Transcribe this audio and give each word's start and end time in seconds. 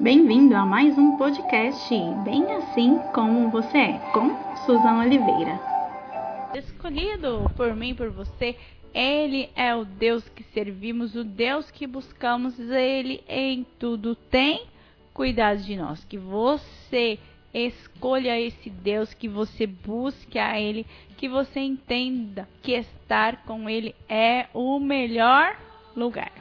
Bem-vindo 0.00 0.56
a 0.56 0.66
mais 0.66 0.98
um 0.98 1.16
podcast 1.16 1.94
Bem 2.24 2.52
Assim 2.56 2.98
Como 3.14 3.48
Você 3.50 3.78
É, 3.78 3.98
com 4.12 4.28
Suzana 4.66 5.04
Oliveira. 5.04 5.60
Escolhido 6.52 7.48
por 7.56 7.76
mim, 7.76 7.94
por 7.94 8.10
você, 8.10 8.56
Ele 8.92 9.48
é 9.54 9.72
o 9.72 9.84
Deus 9.84 10.28
que 10.28 10.42
servimos, 10.42 11.14
o 11.14 11.22
Deus 11.22 11.70
que 11.70 11.86
buscamos, 11.86 12.58
Ele 12.58 13.22
em 13.28 13.64
tudo 13.78 14.16
tem 14.16 14.66
cuidado 15.14 15.62
de 15.62 15.76
nós. 15.76 16.04
Que 16.04 16.18
você 16.18 17.16
escolha 17.54 18.38
esse 18.38 18.68
Deus, 18.68 19.14
que 19.14 19.28
você 19.28 19.64
busque 19.64 20.40
a 20.40 20.60
Ele, 20.60 20.84
que 21.16 21.28
você 21.28 21.60
entenda 21.60 22.48
que 22.62 22.72
estar 22.72 23.44
com 23.44 23.70
Ele 23.70 23.94
é 24.08 24.48
o 24.52 24.80
melhor 24.80 25.56
lugar. 25.94 26.32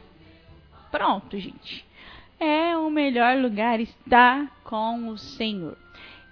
Pronto, 0.92 1.38
gente. 1.38 1.86
É 2.46 2.76
o 2.76 2.90
melhor 2.90 3.38
lugar 3.38 3.80
estar 3.80 4.52
com 4.66 5.08
o 5.08 5.18
Senhor. 5.18 5.78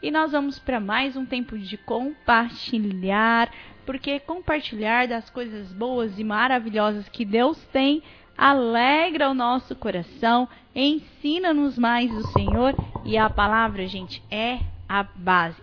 E 0.04 0.12
nós 0.12 0.34
vamos 0.34 0.60
para 0.60 0.78
mais 0.78 1.16
um 1.16 1.26
tempo 1.26 1.58
de 1.58 1.78
compartilhar, 1.78 3.50
porque 3.86 4.20
compartilhar 4.20 5.08
das 5.08 5.30
coisas 5.30 5.72
boas 5.72 6.20
e 6.20 6.24
maravilhosas 6.26 7.08
que 7.08 7.24
Deus 7.24 7.64
tem 7.68 8.04
alegra 8.38 9.30
o 9.30 9.34
nosso 9.34 9.74
coração, 9.74 10.50
ensina-nos 10.76 11.78
mais 11.78 12.12
o 12.12 12.28
Senhor 12.34 12.76
e 13.06 13.18
a 13.18 13.30
palavra, 13.30 13.88
gente, 13.88 14.22
é 14.30 14.60
a 14.90 15.04
base. 15.04 15.62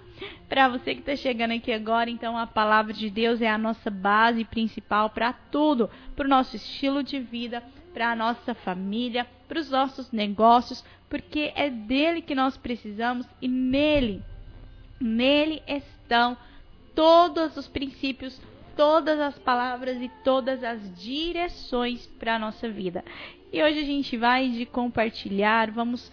Para 0.48 0.66
você 0.66 0.94
que 0.94 1.00
está 1.00 1.14
chegando 1.14 1.52
aqui 1.52 1.70
agora, 1.70 2.08
então 2.08 2.38
a 2.38 2.46
palavra 2.46 2.94
de 2.94 3.10
Deus 3.10 3.42
é 3.42 3.50
a 3.50 3.58
nossa 3.58 3.90
base 3.90 4.46
principal 4.46 5.10
para 5.10 5.30
tudo, 5.30 5.90
para 6.16 6.24
o 6.24 6.30
nosso 6.30 6.56
estilo 6.56 7.02
de 7.02 7.20
vida, 7.20 7.62
para 7.98 8.12
a 8.12 8.14
nossa 8.14 8.54
família, 8.54 9.26
para 9.48 9.58
os 9.58 9.70
nossos 9.70 10.12
negócios, 10.12 10.84
porque 11.10 11.52
é 11.56 11.68
dele 11.68 12.22
que 12.22 12.32
nós 12.32 12.56
precisamos 12.56 13.26
e 13.42 13.48
nele, 13.48 14.22
nele 15.00 15.60
estão 15.66 16.36
todos 16.94 17.56
os 17.56 17.66
princípios, 17.66 18.40
todas 18.76 19.18
as 19.18 19.36
palavras 19.40 20.00
e 20.00 20.08
todas 20.22 20.62
as 20.62 20.80
direções 20.96 22.06
para 22.20 22.36
a 22.36 22.38
nossa 22.38 22.68
vida. 22.68 23.04
E 23.52 23.60
hoje 23.60 23.80
a 23.80 23.84
gente 23.84 24.16
vai 24.16 24.48
de 24.48 24.64
compartilhar, 24.64 25.72
vamos 25.72 26.12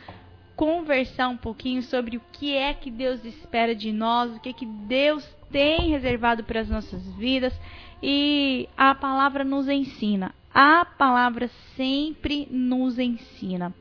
conversar 0.56 1.28
um 1.28 1.38
pouquinho 1.38 1.84
sobre 1.84 2.18
o 2.18 2.22
que 2.32 2.56
é 2.56 2.74
que 2.74 2.90
Deus 2.90 3.24
espera 3.24 3.76
de 3.76 3.92
nós, 3.92 4.36
o 4.36 4.40
que 4.40 4.50
é 4.50 4.54
que 4.54 4.66
Deus 4.66 5.24
tem 5.52 5.92
reservado 5.92 6.44
para 6.44 6.62
as 6.62 6.68
nossas 6.68 7.06
vidas. 7.14 7.54
E 8.02 8.70
a 8.78 8.94
palavra 8.94 9.44
nos 9.44 9.68
ensina. 9.68 10.34
A 10.54 10.86
palavra 10.86 11.50
sempre 11.76 12.48
nos 12.50 12.98
ensina. 13.00 13.74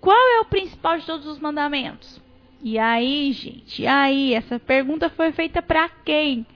Qual 0.00 0.28
é 0.36 0.40
o 0.40 0.44
principal 0.44 0.98
de 0.98 1.06
todos 1.06 1.26
os 1.26 1.38
mandamentos? 1.38 2.20
E 2.62 2.78
aí, 2.78 3.32
gente, 3.32 3.82
e 3.82 3.86
aí, 3.86 4.32
essa 4.32 4.58
pergunta 4.58 5.10
foi 5.10 5.32
feita 5.32 5.60
para 5.60 5.88
quem? 5.88 6.46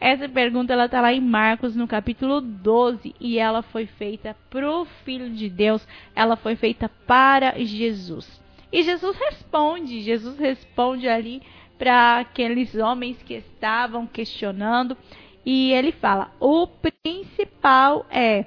Essa 0.00 0.26
pergunta 0.26 0.72
ela 0.72 0.88
tá 0.88 1.00
lá 1.02 1.12
em 1.12 1.20
Marcos 1.20 1.76
no 1.76 1.86
capítulo 1.86 2.40
12 2.40 3.14
e 3.20 3.38
ela 3.38 3.60
foi 3.60 3.84
feita 3.84 4.34
pro 4.48 4.86
filho 5.04 5.28
de 5.28 5.50
Deus, 5.50 5.86
ela 6.16 6.36
foi 6.36 6.56
feita 6.56 6.88
para 7.06 7.58
Jesus. 7.58 8.40
E 8.72 8.82
Jesus 8.82 9.14
responde, 9.18 10.00
Jesus 10.00 10.38
responde 10.38 11.06
ali 11.06 11.42
para 11.78 12.20
aqueles 12.20 12.74
homens 12.74 13.22
que 13.22 13.34
estavam 13.34 14.06
questionando 14.06 14.96
e 15.44 15.72
ele 15.72 15.92
fala: 15.92 16.30
"O 16.38 16.66
principal 16.66 18.06
é 18.10 18.44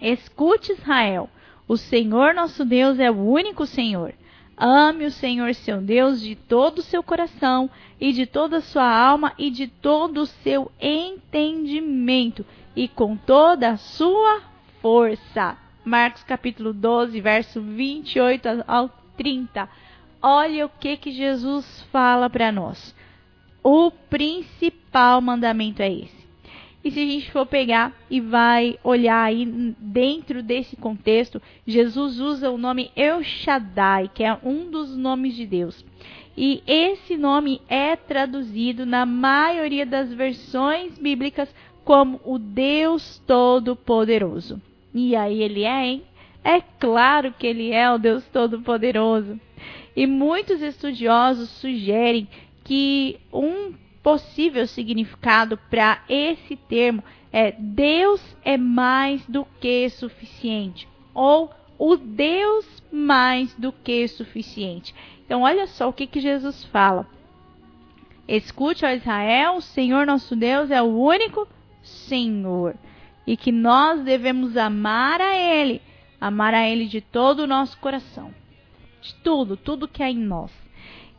Escute 0.00 0.72
Israel, 0.72 1.28
o 1.68 1.76
Senhor 1.76 2.34
nosso 2.34 2.64
Deus 2.64 2.98
é 2.98 3.10
o 3.10 3.18
único 3.18 3.66
Senhor. 3.66 4.14
Ame 4.56 5.06
o 5.06 5.10
Senhor 5.10 5.54
seu 5.54 5.80
Deus 5.80 6.20
de 6.20 6.34
todo 6.34 6.78
o 6.78 6.82
seu 6.82 7.02
coração 7.02 7.70
e 8.00 8.12
de 8.12 8.26
toda 8.26 8.58
a 8.58 8.62
sua 8.62 8.90
alma 8.90 9.32
e 9.38 9.50
de 9.50 9.66
todo 9.66 10.22
o 10.22 10.26
seu 10.26 10.70
entendimento 10.80 12.44
e 12.74 12.88
com 12.88 13.16
toda 13.16 13.70
a 13.70 13.76
sua 13.76 14.42
força. 14.82 15.56
Marcos 15.84 16.22
capítulo 16.24 16.72
12, 16.72 17.20
verso 17.20 17.60
28 17.60 18.64
ao 18.66 18.90
30. 19.16 19.68
Olha 20.22 20.66
o 20.66 20.68
que 20.68 20.96
que 20.96 21.10
Jesus 21.10 21.86
fala 21.90 22.28
para 22.28 22.52
nós. 22.52 22.94
O 23.62 23.90
principal 23.90 25.20
mandamento 25.20 25.82
é 25.82 25.92
esse. 25.92 26.20
E 26.82 26.90
se 26.90 26.98
a 26.98 27.04
gente 27.04 27.30
for 27.30 27.44
pegar 27.44 27.92
e 28.10 28.20
vai 28.20 28.78
olhar 28.82 29.22
aí 29.22 29.44
dentro 29.78 30.42
desse 30.42 30.76
contexto, 30.76 31.40
Jesus 31.66 32.18
usa 32.18 32.50
o 32.50 32.56
nome 32.56 32.90
El 32.96 33.22
Shaddai, 33.22 34.10
que 34.14 34.24
é 34.24 34.38
um 34.42 34.70
dos 34.70 34.96
nomes 34.96 35.36
de 35.36 35.44
Deus. 35.46 35.84
E 36.34 36.62
esse 36.66 37.18
nome 37.18 37.60
é 37.68 37.96
traduzido 37.96 38.86
na 38.86 39.04
maioria 39.04 39.84
das 39.84 40.10
versões 40.14 40.98
bíblicas 40.98 41.54
como 41.84 42.18
o 42.24 42.38
Deus 42.38 43.22
Todo-Poderoso. 43.26 44.60
E 44.94 45.14
aí 45.14 45.42
ele 45.42 45.64
é, 45.64 45.86
hein? 45.86 46.02
É 46.42 46.62
claro 46.62 47.34
que 47.38 47.46
ele 47.46 47.72
é 47.72 47.92
o 47.92 47.98
Deus 47.98 48.24
Todo-Poderoso. 48.28 49.38
E 49.94 50.06
muitos 50.06 50.62
estudiosos 50.62 51.50
sugerem 51.50 52.26
que 52.70 53.18
um 53.32 53.74
possível 54.00 54.64
significado 54.64 55.58
para 55.68 56.04
esse 56.08 56.54
termo 56.54 57.02
é 57.32 57.50
Deus 57.50 58.22
é 58.44 58.56
mais 58.56 59.26
do 59.26 59.44
que 59.60 59.90
suficiente 59.90 60.86
ou 61.12 61.50
o 61.76 61.96
Deus 61.96 62.80
mais 62.92 63.52
do 63.54 63.72
que 63.72 64.06
suficiente. 64.06 64.94
Então, 65.26 65.42
olha 65.42 65.66
só 65.66 65.88
o 65.88 65.92
que, 65.92 66.06
que 66.06 66.20
Jesus 66.20 66.62
fala. 66.66 67.08
Escute, 68.28 68.84
ó 68.84 68.90
Israel, 68.90 69.56
o 69.56 69.60
Senhor 69.60 70.06
nosso 70.06 70.36
Deus 70.36 70.70
é 70.70 70.80
o 70.80 70.96
único 70.96 71.48
Senhor 71.82 72.76
e 73.26 73.36
que 73.36 73.50
nós 73.50 74.04
devemos 74.04 74.56
amar 74.56 75.20
a 75.20 75.36
Ele, 75.36 75.82
amar 76.20 76.54
a 76.54 76.68
Ele 76.68 76.86
de 76.86 77.00
todo 77.00 77.40
o 77.40 77.48
nosso 77.48 77.76
coração, 77.78 78.32
de 79.02 79.12
tudo, 79.24 79.56
tudo 79.56 79.88
que 79.88 80.04
há 80.04 80.08
em 80.08 80.18
nós. 80.18 80.52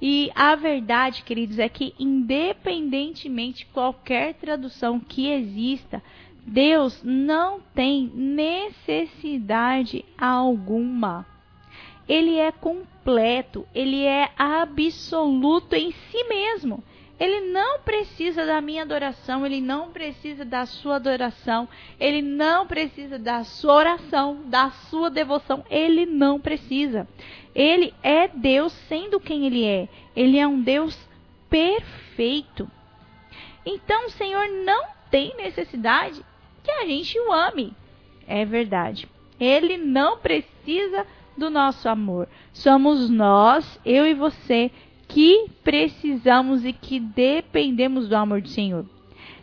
E 0.01 0.31
a 0.33 0.55
verdade, 0.55 1.23
queridos, 1.23 1.59
é 1.59 1.69
que 1.69 1.93
independentemente 1.99 3.59
de 3.59 3.65
qualquer 3.67 4.33
tradução 4.33 4.99
que 4.99 5.27
exista, 5.27 6.01
Deus 6.45 7.01
não 7.03 7.59
tem 7.75 8.11
necessidade 8.15 10.03
alguma. 10.17 11.25
Ele 12.09 12.37
é 12.37 12.51
completo, 12.51 13.67
ele 13.75 14.03
é 14.03 14.31
absoluto 14.35 15.75
em 15.75 15.91
si 15.91 16.23
mesmo. 16.23 16.83
Ele 17.19 17.51
não 17.51 17.79
precisa 17.81 18.47
da 18.47 18.59
minha 18.59 18.81
adoração, 18.81 19.45
ele 19.45 19.61
não 19.61 19.91
precisa 19.91 20.43
da 20.43 20.65
sua 20.65 20.95
adoração, 20.95 21.69
ele 21.99 22.19
não 22.19 22.65
precisa 22.65 23.19
da 23.19 23.43
sua 23.43 23.75
oração, 23.75 24.41
da 24.45 24.71
sua 24.71 25.07
devoção, 25.11 25.63
ele 25.69 26.07
não 26.07 26.39
precisa. 26.39 27.07
Ele 27.53 27.93
é 28.01 28.27
Deus 28.27 28.71
sendo 28.87 29.19
quem 29.19 29.45
ele 29.45 29.65
é. 29.65 29.87
Ele 30.15 30.37
é 30.37 30.47
um 30.47 30.61
Deus 30.61 30.97
perfeito. 31.49 32.69
Então 33.65 34.07
o 34.07 34.11
Senhor 34.11 34.47
não 34.65 34.85
tem 35.09 35.35
necessidade 35.35 36.21
que 36.63 36.71
a 36.71 36.85
gente 36.85 37.19
o 37.19 37.31
ame. 37.31 37.73
É 38.27 38.45
verdade. 38.45 39.07
Ele 39.39 39.77
não 39.77 40.17
precisa 40.17 41.05
do 41.37 41.49
nosso 41.49 41.89
amor. 41.89 42.27
Somos 42.53 43.09
nós, 43.09 43.79
eu 43.85 44.05
e 44.05 44.13
você, 44.13 44.71
que 45.07 45.47
precisamos 45.63 46.63
e 46.63 46.71
que 46.71 46.99
dependemos 46.99 48.07
do 48.07 48.15
amor 48.15 48.41
do 48.41 48.47
Senhor. 48.47 48.85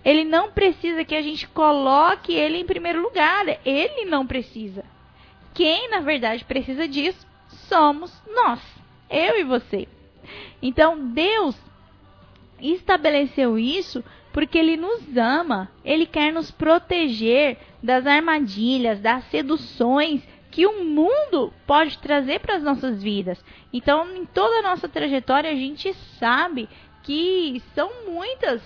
Ele 0.04 0.24
não 0.24 0.50
precisa 0.50 1.04
que 1.04 1.14
a 1.14 1.20
gente 1.20 1.46
coloque 1.48 2.32
ele 2.32 2.58
em 2.58 2.64
primeiro 2.64 3.02
lugar. 3.02 3.44
Ele 3.64 4.06
não 4.06 4.26
precisa. 4.26 4.84
Quem, 5.52 5.90
na 5.90 6.00
verdade, 6.00 6.44
precisa 6.44 6.88
disso 6.88 7.27
somos 7.68 8.12
nós, 8.34 8.60
eu 9.08 9.38
e 9.38 9.44
você. 9.44 9.86
Então, 10.60 11.10
Deus 11.10 11.56
estabeleceu 12.60 13.58
isso 13.58 14.02
porque 14.32 14.58
Ele 14.58 14.76
nos 14.76 15.16
ama, 15.16 15.70
Ele 15.84 16.06
quer 16.06 16.32
nos 16.32 16.50
proteger 16.50 17.58
das 17.82 18.06
armadilhas, 18.06 19.00
das 19.00 19.24
seduções 19.24 20.22
que 20.50 20.66
o 20.66 20.84
mundo 20.84 21.52
pode 21.66 21.98
trazer 21.98 22.40
para 22.40 22.56
as 22.56 22.62
nossas 22.62 23.02
vidas. 23.02 23.42
Então, 23.72 24.16
em 24.16 24.24
toda 24.24 24.58
a 24.58 24.62
nossa 24.62 24.88
trajetória, 24.88 25.50
a 25.50 25.54
gente 25.54 25.92
sabe 26.18 26.68
que 27.02 27.62
são 27.74 27.90
muitas 28.06 28.62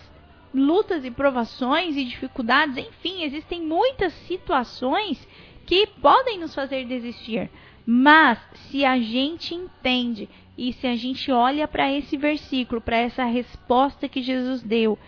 lutas 0.54 1.04
e 1.04 1.10
provações 1.10 1.96
e 1.96 2.04
dificuldades, 2.04 2.76
enfim, 2.76 3.22
existem 3.22 3.62
muitas 3.62 4.12
situações 4.26 5.26
que 5.66 5.86
podem 5.86 6.38
nos 6.38 6.54
fazer 6.54 6.84
desistir. 6.84 7.50
Mas 7.84 8.38
se 8.54 8.84
a 8.84 8.98
gente 8.98 9.54
entende 9.54 10.28
e 10.56 10.72
se 10.72 10.86
a 10.86 10.94
gente 10.96 11.32
olha 11.32 11.66
para 11.66 11.90
esse 11.90 12.16
versículo, 12.16 12.80
para 12.80 12.96
essa 12.96 13.24
resposta 13.24 14.08
que 14.08 14.22
Jesus 14.22 14.62
deu, 14.62 14.98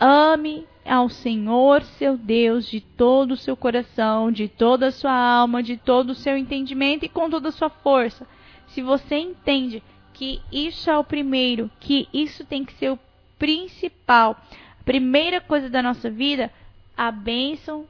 ame 0.00 0.66
ao 0.84 1.08
Senhor 1.08 1.82
seu 1.82 2.16
Deus 2.16 2.66
de 2.66 2.80
todo 2.80 3.32
o 3.32 3.36
seu 3.36 3.56
coração, 3.56 4.32
de 4.32 4.48
toda 4.48 4.88
a 4.88 4.92
sua 4.92 5.12
alma, 5.12 5.62
de 5.62 5.76
todo 5.76 6.10
o 6.10 6.14
seu 6.14 6.36
entendimento 6.36 7.04
e 7.04 7.08
com 7.08 7.30
toda 7.30 7.50
a 7.50 7.52
sua 7.52 7.70
força. 7.70 8.26
se 8.68 8.80
você 8.80 9.16
entende 9.16 9.82
que 10.14 10.40
isso 10.50 10.88
é 10.88 10.96
o 10.96 11.04
primeiro, 11.04 11.70
que 11.78 12.08
isso 12.12 12.44
tem 12.44 12.64
que 12.64 12.72
ser 12.74 12.90
o 12.90 12.98
principal, 13.38 14.36
a 14.80 14.84
primeira 14.84 15.40
coisa 15.40 15.68
da 15.68 15.82
nossa 15.82 16.10
vida, 16.10 16.50
a 16.96 17.10
bênção, 17.10 17.86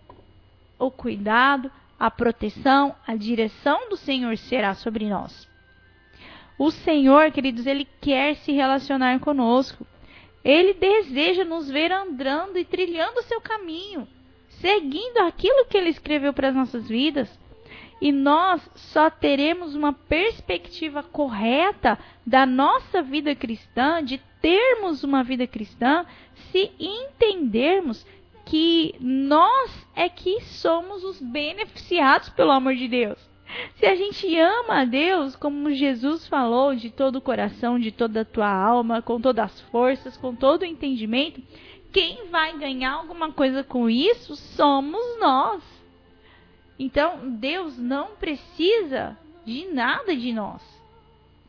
o 0.78 0.90
cuidado, 0.90 1.70
a 2.02 2.10
proteção, 2.10 2.96
a 3.06 3.14
direção 3.14 3.88
do 3.88 3.96
Senhor 3.96 4.36
será 4.36 4.74
sobre 4.74 5.08
nós. 5.08 5.48
O 6.58 6.68
Senhor, 6.72 7.30
queridos, 7.30 7.64
ele 7.64 7.86
quer 8.00 8.34
se 8.34 8.50
relacionar 8.50 9.20
conosco. 9.20 9.86
Ele 10.42 10.74
deseja 10.74 11.44
nos 11.44 11.70
ver 11.70 11.92
andando 11.92 12.58
e 12.58 12.64
trilhando 12.64 13.20
o 13.20 13.22
seu 13.22 13.40
caminho, 13.40 14.08
seguindo 14.48 15.18
aquilo 15.18 15.64
que 15.66 15.76
ele 15.76 15.90
escreveu 15.90 16.32
para 16.32 16.48
as 16.48 16.56
nossas 16.56 16.88
vidas. 16.88 17.30
E 18.00 18.10
nós 18.10 18.68
só 18.74 19.08
teremos 19.08 19.76
uma 19.76 19.92
perspectiva 19.92 21.04
correta 21.04 21.96
da 22.26 22.44
nossa 22.44 23.00
vida 23.00 23.32
cristã, 23.36 24.02
de 24.02 24.18
termos 24.40 25.04
uma 25.04 25.22
vida 25.22 25.46
cristã, 25.46 26.04
se 26.50 26.72
entendermos 26.80 28.04
que 28.52 28.94
nós 29.00 29.88
é 29.96 30.10
que 30.10 30.42
somos 30.42 31.02
os 31.04 31.18
beneficiados 31.18 32.28
pelo 32.28 32.50
amor 32.50 32.74
de 32.74 32.86
Deus. 32.86 33.18
Se 33.76 33.86
a 33.86 33.94
gente 33.94 34.38
ama 34.38 34.82
a 34.82 34.84
Deus, 34.84 35.34
como 35.34 35.72
Jesus 35.72 36.28
falou, 36.28 36.74
de 36.74 36.90
todo 36.90 37.16
o 37.16 37.22
coração, 37.22 37.78
de 37.78 37.90
toda 37.90 38.20
a 38.20 38.24
tua 38.26 38.52
alma, 38.52 39.00
com 39.00 39.18
todas 39.18 39.46
as 39.46 39.60
forças, 39.70 40.18
com 40.18 40.34
todo 40.34 40.62
o 40.62 40.66
entendimento, 40.66 41.40
quem 41.90 42.28
vai 42.28 42.58
ganhar 42.58 42.92
alguma 42.92 43.32
coisa 43.32 43.64
com 43.64 43.88
isso 43.88 44.36
somos 44.36 45.00
nós. 45.18 45.62
Então, 46.78 47.30
Deus 47.30 47.78
não 47.78 48.08
precisa 48.16 49.16
de 49.46 49.64
nada 49.72 50.14
de 50.14 50.30
nós. 50.30 50.60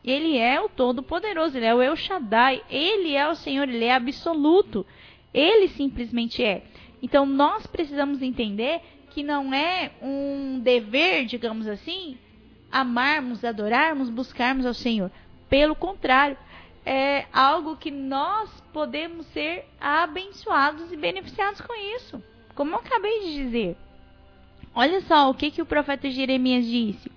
Ele 0.06 0.38
é 0.38 0.62
o 0.62 0.70
Todo-Poderoso, 0.70 1.58
ele 1.58 1.66
é 1.66 1.76
o 1.76 1.82
El 1.82 1.98
Shaddai, 1.98 2.64
ele 2.70 3.14
é 3.14 3.28
o 3.28 3.36
Senhor, 3.36 3.68
ele 3.68 3.84
é 3.84 3.94
absoluto. 3.94 4.86
Ele 5.34 5.68
simplesmente 5.68 6.42
é. 6.42 6.64
Então, 7.04 7.26
nós 7.26 7.68
precisamos 7.68 8.22
entender 8.22 8.80
que 9.10 9.22
não 9.22 9.54
é 9.54 9.92
um 10.02 10.60
dever, 10.60 11.26
digamos 11.26 11.68
assim, 11.68 12.18
amarmos, 12.72 13.44
adorarmos, 13.44 14.10
buscarmos 14.10 14.66
ao 14.66 14.74
Senhor. 14.74 15.12
Pelo 15.50 15.76
contrário, 15.76 16.38
é 16.86 17.26
algo 17.34 17.76
que 17.76 17.92
nós 17.92 18.50
podemos 18.72 19.26
ser 19.28 19.66
abençoados 19.82 20.94
e 20.94 20.96
beneficiados 20.96 21.60
com 21.60 21.74
isso. 21.98 22.24
Como 22.56 22.72
eu 22.74 22.80
acabei 22.80 23.20
de 23.20 23.34
dizer. 23.34 23.78
Olha 24.74 25.02
só 25.02 25.30
o 25.30 25.34
que, 25.34 25.52
que 25.52 25.62
o 25.62 25.66
profeta 25.66 26.10
Jeremias 26.10 26.66
disse: 26.66 27.12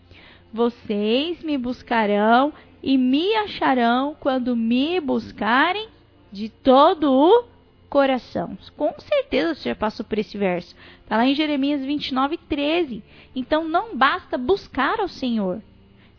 Vocês 0.52 1.42
me 1.44 1.56
buscarão 1.56 2.52
e 2.82 2.98
me 2.98 3.34
acharão 3.36 4.16
quando 4.18 4.56
me 4.56 5.00
buscarem 5.00 5.88
de 6.32 6.48
todo 6.48 7.12
o 7.12 7.55
coração. 7.88 8.56
Com 8.76 8.94
certeza 8.98 9.54
você 9.54 9.70
já 9.70 9.74
passou 9.74 10.04
por 10.04 10.18
esse 10.18 10.36
verso. 10.36 10.74
Está 11.02 11.16
lá 11.16 11.26
em 11.26 11.34
Jeremias 11.34 11.84
29, 11.84 12.36
13. 12.36 13.02
Então 13.34 13.68
não 13.68 13.96
basta 13.96 14.36
buscar 14.36 15.00
ao 15.00 15.08
Senhor. 15.08 15.62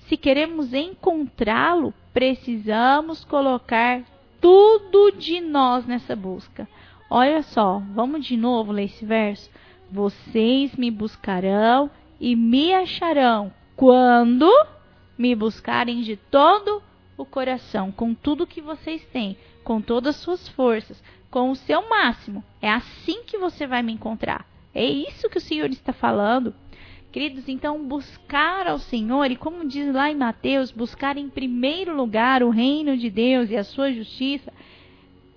Se 0.08 0.16
queremos 0.16 0.74
encontrá-lo, 0.74 1.94
precisamos 2.14 3.26
colocar 3.26 4.04
tudo 4.40 5.12
de 5.12 5.42
nós 5.42 5.86
nessa 5.86 6.16
busca. 6.16 6.68
Olha 7.10 7.42
só, 7.44 7.82
vamos 7.94 8.26
de 8.26 8.38
novo 8.38 8.72
ler 8.72 8.86
esse 8.86 9.06
verso. 9.06 9.50
Vocês 9.92 10.76
me 10.76 10.92
buscarão 10.92 11.90
e 12.20 12.36
me 12.36 12.74
acharão 12.74 13.54
quando 13.76 14.50
me 15.18 15.36
buscarem 15.36 16.02
de 16.02 16.16
todo 16.16 16.82
o 17.18 17.26
coração, 17.26 17.92
com 17.92 18.14
tudo 18.14 18.48
que 18.48 18.62
vocês 18.62 19.04
têm, 19.06 19.38
com 19.64 19.82
todas 19.82 20.16
as 20.16 20.22
suas 20.22 20.48
forças, 20.50 21.02
com 21.30 21.52
o 21.52 21.56
seu 21.56 21.88
máximo. 21.90 22.44
É 22.62 22.70
assim 22.70 23.24
que 23.24 23.38
você 23.38 23.68
vai 23.68 23.82
me 23.84 23.94
encontrar. 23.94 24.46
É 24.74 24.86
isso 24.86 25.30
que 25.30 25.38
o 25.38 25.42
Senhor 25.42 25.70
está 25.70 25.92
falando. 25.92 26.54
Queridos, 27.12 27.48
então 27.48 27.84
buscar 27.88 28.68
ao 28.68 28.78
Senhor, 28.78 29.32
e 29.32 29.36
como 29.36 29.68
diz 29.68 29.94
lá 29.94 30.12
em 30.12 30.16
Mateus, 30.16 30.72
buscar 30.72 31.18
em 31.18 31.30
primeiro 31.30 31.96
lugar 31.96 32.44
o 32.44 32.50
reino 32.50 32.98
de 32.98 33.10
Deus 33.10 33.50
e 33.50 33.58
a 33.58 33.64
sua 33.64 33.92
justiça, 33.92 34.54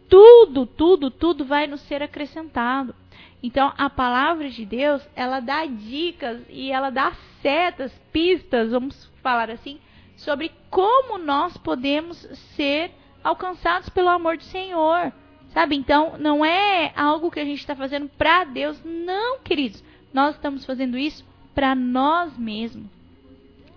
tudo, 0.08 0.66
tudo, 0.66 1.10
tudo 1.10 1.44
vai 1.44 1.66
nos 1.66 1.80
ser 1.82 2.02
acrescentado. 2.02 2.94
Então, 3.42 3.72
a 3.78 3.88
palavra 3.88 4.50
de 4.50 4.66
Deus, 4.66 5.08
ela 5.16 5.40
dá 5.40 5.64
dicas 5.64 6.42
e 6.50 6.70
ela 6.70 6.90
dá 6.90 7.12
setas, 7.40 7.92
pistas, 8.12 8.72
vamos 8.72 9.10
falar 9.22 9.50
assim, 9.50 9.78
sobre 10.16 10.52
como 10.68 11.16
nós 11.16 11.56
podemos 11.56 12.18
ser 12.56 12.90
alcançados 13.24 13.88
pelo 13.88 14.08
amor 14.08 14.36
do 14.36 14.44
Senhor. 14.44 15.12
Sabe? 15.52 15.76
Então, 15.76 16.16
não 16.18 16.44
é 16.44 16.92
algo 16.94 17.30
que 17.30 17.40
a 17.40 17.44
gente 17.44 17.58
está 17.58 17.74
fazendo 17.74 18.08
para 18.08 18.44
Deus. 18.44 18.80
Não, 18.84 19.40
queridos. 19.40 19.82
Nós 20.12 20.34
estamos 20.34 20.64
fazendo 20.64 20.96
isso 20.96 21.24
para 21.54 21.74
nós 21.74 22.36
mesmos. 22.38 22.86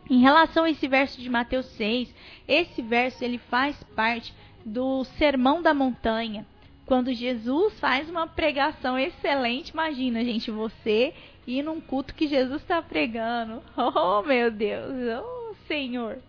Em 0.10 0.20
relação 0.20 0.66
a 0.66 0.70
esse 0.70 0.88
verso 0.88 1.20
de 1.22 1.30
Mateus 1.30 1.66
6, 1.68 2.14
esse 2.48 2.82
verso 2.82 3.24
ele 3.24 3.38
faz 3.38 3.82
parte 3.96 4.34
do 4.66 5.04
Sermão 5.04 5.62
da 5.62 5.74
Montanha. 5.74 6.46
Quando 6.86 7.14
Jesus 7.14 7.80
faz 7.80 8.10
uma 8.10 8.28
pregação 8.28 9.00
excelente, 9.00 9.70
imagina, 9.70 10.24
gente, 10.24 10.52
você 10.52 11.14
ir 11.48 11.64
num 11.64 11.80
culto 11.80 12.14
que 12.14 12.28
Jesus 12.28 12.62
está 12.62 12.82
pregando. 12.82 13.64
Oh, 13.78 14.22
meu 14.22 14.52
Deus, 14.52 14.92
oh, 15.24 15.56
Senhor. 15.68 16.20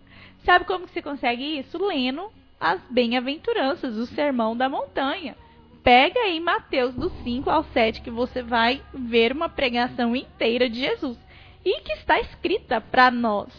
Sabe 0.43 0.65
como 0.65 0.87
que 0.87 0.93
você 0.93 1.01
consegue 1.01 1.59
isso? 1.59 1.77
Lendo 1.77 2.31
as 2.59 2.81
bem-aventuranças, 2.89 3.97
o 3.97 4.05
sermão 4.05 4.55
da 4.55 4.69
montanha. 4.69 5.35
Pega 5.83 6.19
aí 6.19 6.39
Mateus 6.39 6.95
do 6.95 7.09
5 7.23 7.49
ao 7.49 7.63
7 7.65 8.01
que 8.01 8.09
você 8.09 8.41
vai 8.41 8.81
ver 8.93 9.31
uma 9.31 9.47
pregação 9.47 10.15
inteira 10.15 10.69
de 10.69 10.79
Jesus 10.79 11.17
e 11.63 11.81
que 11.81 11.93
está 11.93 12.19
escrita 12.19 12.81
para 12.81 13.11
nós. 13.11 13.49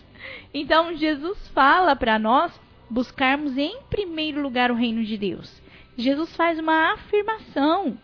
Então 0.52 0.96
Jesus 0.96 1.48
fala 1.48 1.94
para 1.94 2.18
nós 2.18 2.58
buscarmos 2.90 3.56
em 3.56 3.80
primeiro 3.88 4.42
lugar 4.42 4.70
o 4.70 4.74
reino 4.74 5.04
de 5.04 5.16
Deus. 5.16 5.62
Jesus 5.96 6.34
faz 6.34 6.58
uma 6.58 6.92
afirmação. 6.92 7.96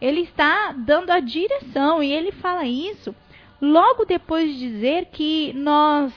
Ele 0.00 0.20
está 0.20 0.72
dando 0.72 1.10
a 1.10 1.20
direção 1.20 2.02
e 2.02 2.12
ele 2.12 2.32
fala 2.32 2.64
isso 2.64 3.14
logo 3.60 4.04
depois 4.04 4.52
de 4.52 4.58
dizer 4.58 5.06
que 5.06 5.52
nós 5.54 6.12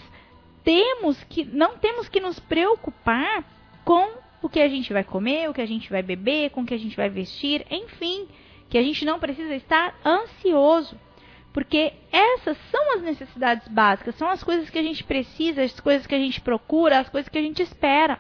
temos 0.64 1.24
que 1.24 1.44
não 1.44 1.78
temos 1.78 2.08
que 2.08 2.20
nos 2.20 2.40
preocupar 2.40 3.44
com 3.84 4.22
o 4.42 4.50
que 4.50 4.60
a 4.60 4.68
gente 4.68 4.92
vai 4.92 5.04
comer, 5.04 5.50
o 5.50 5.54
que 5.54 5.62
a 5.62 5.66
gente 5.66 5.90
vai 5.90 6.02
beber, 6.02 6.50
com 6.52 6.62
o 6.62 6.66
que 6.66 6.74
a 6.74 6.80
gente 6.80 6.96
vai 6.96 7.10
vestir, 7.10 7.66
enfim, 7.70 8.28
que 8.70 8.78
a 8.78 8.84
gente 8.84 9.06
não 9.06 9.20
precisa 9.20 9.54
estar 9.56 9.96
ansioso, 10.06 10.98
porque 11.54 11.94
essas 12.12 12.58
são 12.72 12.96
as 12.96 13.02
necessidades 13.02 13.68
básicas, 13.68 14.16
são 14.16 14.30
as 14.30 14.44
coisas 14.44 14.70
que 14.70 14.80
a 14.80 14.84
gente 14.84 15.04
precisa, 15.04 15.62
as 15.62 15.80
coisas 15.80 16.08
que 16.08 16.16
a 16.16 16.20
gente 16.20 16.42
procura, 16.42 17.00
as 17.00 17.10
coisas 17.10 17.30
que 17.30 17.38
a 17.38 17.42
gente 17.42 17.62
espera. 17.62 18.20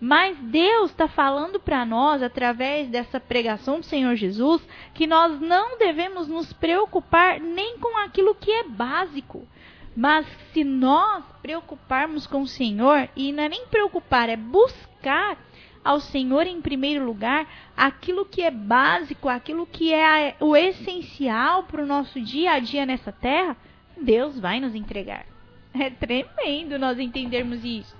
Mas 0.00 0.38
Deus 0.38 0.90
está 0.90 1.06
falando 1.06 1.60
para 1.60 1.84
nós, 1.84 2.22
através 2.22 2.88
dessa 2.88 3.20
pregação 3.20 3.80
do 3.80 3.84
Senhor 3.84 4.16
Jesus, 4.16 4.66
que 4.94 5.06
nós 5.06 5.38
não 5.38 5.76
devemos 5.76 6.26
nos 6.26 6.50
preocupar 6.54 7.38
nem 7.38 7.76
com 7.76 7.98
aquilo 7.98 8.34
que 8.34 8.50
é 8.50 8.64
básico. 8.64 9.46
Mas 9.96 10.26
se 10.52 10.62
nós 10.62 11.24
preocuparmos 11.42 12.26
com 12.26 12.42
o 12.42 12.46
Senhor, 12.46 13.08
e 13.16 13.32
não 13.32 13.44
é 13.44 13.48
nem 13.48 13.66
preocupar, 13.66 14.28
é 14.28 14.36
buscar 14.36 15.36
ao 15.84 16.00
Senhor 16.00 16.46
em 16.46 16.60
primeiro 16.60 17.04
lugar 17.04 17.48
aquilo 17.76 18.24
que 18.24 18.42
é 18.42 18.50
básico, 18.50 19.28
aquilo 19.28 19.66
que 19.66 19.92
é 19.92 20.36
o 20.38 20.54
essencial 20.54 21.64
para 21.64 21.82
o 21.82 21.86
nosso 21.86 22.20
dia 22.20 22.52
a 22.52 22.58
dia 22.58 22.84
nessa 22.86 23.10
terra, 23.10 23.56
Deus 24.00 24.38
vai 24.38 24.60
nos 24.60 24.74
entregar. 24.74 25.26
É 25.72 25.88
tremendo 25.88 26.78
nós 26.78 26.98
entendermos 26.98 27.64
isso. 27.64 27.96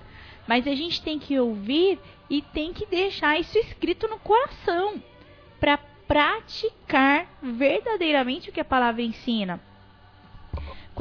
Mas 0.47 0.67
a 0.67 0.75
gente 0.75 1.01
tem 1.01 1.17
que 1.17 1.39
ouvir 1.39 1.97
e 2.29 2.41
tem 2.41 2.73
que 2.73 2.85
deixar 2.85 3.39
isso 3.39 3.57
escrito 3.57 4.07
no 4.07 4.19
coração 4.19 5.01
para 5.59 5.77
praticar 6.07 7.27
verdadeiramente 7.41 8.49
o 8.49 8.51
que 8.51 8.59
a 8.59 8.65
palavra 8.65 9.01
ensina. 9.01 9.59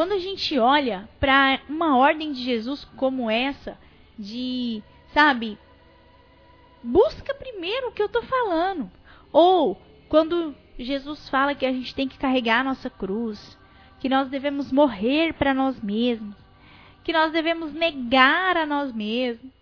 Quando 0.00 0.12
a 0.12 0.19
gente 0.19 0.59
olha 0.59 1.07
para 1.21 1.61
uma 1.69 1.99
ordem 1.99 2.33
de 2.33 2.42
Jesus 2.42 2.87
como 2.97 3.30
essa, 3.30 3.76
de, 4.19 4.83
sabe, 5.12 5.59
busca 6.83 7.35
primeiro 7.35 7.88
o 7.88 7.92
que 7.92 8.00
eu 8.00 8.07
estou 8.07 8.23
falando. 8.23 8.90
Ou 9.30 9.78
quando 10.09 10.54
Jesus 10.78 11.28
fala 11.28 11.54
que 11.54 11.66
a 11.66 11.71
gente 11.71 11.95
tem 11.95 12.09
que 12.09 12.16
carregar 12.16 12.61
a 12.61 12.64
nossa 12.64 12.88
cruz, 12.88 13.59
que 14.00 14.09
nós 14.09 14.30
devemos 14.30 14.73
morrer 14.73 15.35
para 15.35 15.52
nós 15.52 15.78
mesmos, 15.83 16.35
que 17.04 17.12
nós 17.12 17.30
devemos 17.30 17.71
negar 17.75 18.57
a 18.57 18.64
nós 18.64 18.95
mesmos. 18.95 19.52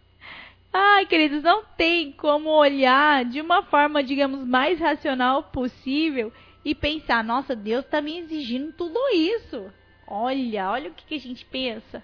Ai, 0.72 1.04
queridos, 1.06 1.42
não 1.42 1.64
tem 1.64 2.12
como 2.12 2.50
olhar 2.50 3.24
de 3.24 3.40
uma 3.40 3.64
forma, 3.64 4.04
digamos, 4.04 4.46
mais 4.46 4.78
racional 4.78 5.42
possível 5.42 6.32
e 6.64 6.76
pensar: 6.76 7.24
nossa, 7.24 7.56
Deus 7.56 7.84
está 7.84 8.00
me 8.00 8.20
exigindo 8.20 8.72
tudo 8.74 9.00
isso. 9.12 9.68
Olha, 10.10 10.70
olha 10.70 10.90
o 10.90 10.94
que, 10.94 11.04
que 11.04 11.14
a 11.16 11.20
gente 11.20 11.44
pensa. 11.44 12.02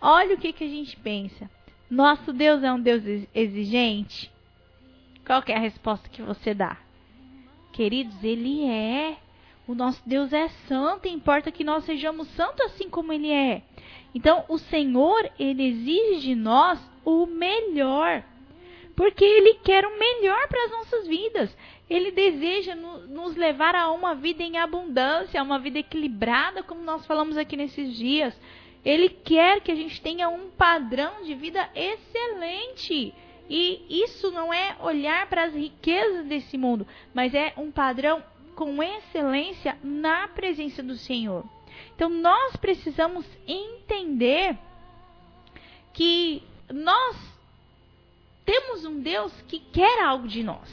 Olha 0.00 0.34
o 0.34 0.38
que, 0.38 0.54
que 0.54 0.64
a 0.64 0.68
gente 0.68 0.96
pensa. 0.96 1.50
Nosso 1.90 2.32
Deus 2.32 2.62
é 2.62 2.72
um 2.72 2.80
Deus 2.80 3.02
exigente? 3.34 4.32
Qual 5.26 5.42
é 5.46 5.54
a 5.54 5.58
resposta 5.58 6.08
que 6.08 6.22
você 6.22 6.54
dá? 6.54 6.78
Queridos, 7.72 8.24
ele 8.24 8.64
é. 8.64 9.18
O 9.68 9.74
nosso 9.74 10.02
Deus 10.06 10.32
é 10.32 10.48
santo, 10.66 11.06
importa 11.06 11.52
que 11.52 11.62
nós 11.62 11.84
sejamos 11.84 12.26
santos 12.28 12.64
assim 12.66 12.88
como 12.88 13.12
ele 13.12 13.30
é. 13.30 13.62
Então, 14.14 14.44
o 14.48 14.58
Senhor, 14.58 15.30
ele 15.38 15.62
exige 15.62 16.20
de 16.20 16.34
nós 16.34 16.80
o 17.04 17.26
melhor. 17.26 18.24
Porque 18.94 19.24
ele 19.24 19.54
quer 19.54 19.86
o 19.86 19.98
melhor 19.98 20.48
para 20.48 20.64
as 20.64 20.70
nossas 20.70 21.06
vidas. 21.06 21.56
Ele 21.88 22.10
deseja 22.10 22.74
no, 22.74 23.06
nos 23.06 23.36
levar 23.36 23.74
a 23.74 23.90
uma 23.90 24.14
vida 24.14 24.42
em 24.42 24.58
abundância, 24.58 25.40
a 25.40 25.44
uma 25.44 25.58
vida 25.58 25.78
equilibrada, 25.78 26.62
como 26.62 26.82
nós 26.82 27.06
falamos 27.06 27.36
aqui 27.36 27.56
nesses 27.56 27.96
dias. 27.96 28.38
Ele 28.84 29.08
quer 29.08 29.60
que 29.60 29.70
a 29.70 29.74
gente 29.74 30.00
tenha 30.00 30.28
um 30.28 30.50
padrão 30.50 31.22
de 31.22 31.34
vida 31.34 31.68
excelente. 31.74 33.14
E 33.48 34.02
isso 34.02 34.30
não 34.30 34.52
é 34.52 34.76
olhar 34.80 35.26
para 35.28 35.44
as 35.44 35.54
riquezas 35.54 36.26
desse 36.26 36.56
mundo, 36.56 36.86
mas 37.12 37.34
é 37.34 37.52
um 37.56 37.70
padrão 37.70 38.22
com 38.54 38.82
excelência 38.82 39.78
na 39.82 40.28
presença 40.28 40.82
do 40.82 40.96
Senhor. 40.96 41.44
Então 41.94 42.08
nós 42.08 42.56
precisamos 42.56 43.26
entender 43.46 44.56
que 45.92 46.42
nós 46.72 47.31
temos 48.44 48.84
um 48.84 49.00
Deus 49.00 49.32
que 49.48 49.58
quer 49.58 50.02
algo 50.04 50.26
de 50.26 50.42
nós, 50.42 50.68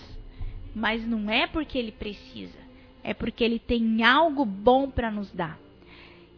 mas 0.74 1.06
não 1.06 1.30
é 1.30 1.48
porque 1.48 1.78
ele 1.78 1.92
precisa, 1.92 2.58
é 3.04 3.14
porque 3.14 3.44
ele 3.44 3.60
tem 3.60 4.04
algo 4.04 4.46
bom 4.46 4.90
para 4.90 5.12
nos 5.12 5.32
dar. 5.32 5.60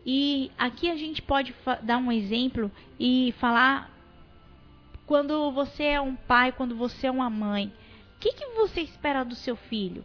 E 0.06 0.52
aqui 0.58 0.90
a 0.90 0.96
gente 0.96 1.22
pode 1.22 1.54
dar 1.84 1.98
um 1.98 2.12
exemplo 2.12 2.72
e 3.00 3.34
falar 3.38 3.92
quando 5.06 5.52
você 5.52 5.84
é 5.84 6.02
um 6.02 6.16
pai, 6.16 6.52
quando 6.52 6.76
você 6.76 7.08
é 7.08 7.12
uma 7.12 7.30
mãe, 7.30 7.72
o 8.16 8.20
que, 8.20 8.34
que 8.34 8.46
você 8.56 8.82
espera 8.82 9.24
do 9.24 9.36
seu 9.36 9.56
filho? 9.56 10.04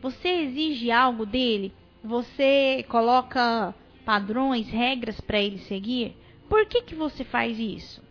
Você 0.00 0.28
exige 0.28 0.90
algo 0.90 1.24
dele? 1.26 1.72
Você 2.02 2.84
coloca 2.88 3.74
padrões, 4.04 4.68
regras 4.68 5.20
para 5.20 5.40
ele 5.40 5.58
seguir? 5.58 6.16
Por 6.48 6.66
que, 6.66 6.82
que 6.82 6.94
você 6.94 7.24
faz 7.24 7.58
isso? 7.58 8.02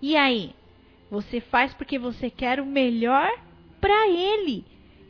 E 0.00 0.16
aí? 0.16 0.54
Você 1.12 1.42
faz 1.42 1.74
porque 1.74 1.98
você 1.98 2.30
quer 2.30 2.58
o 2.58 2.64
melhor 2.64 3.30
para 3.78 4.08
ele. 4.08 4.64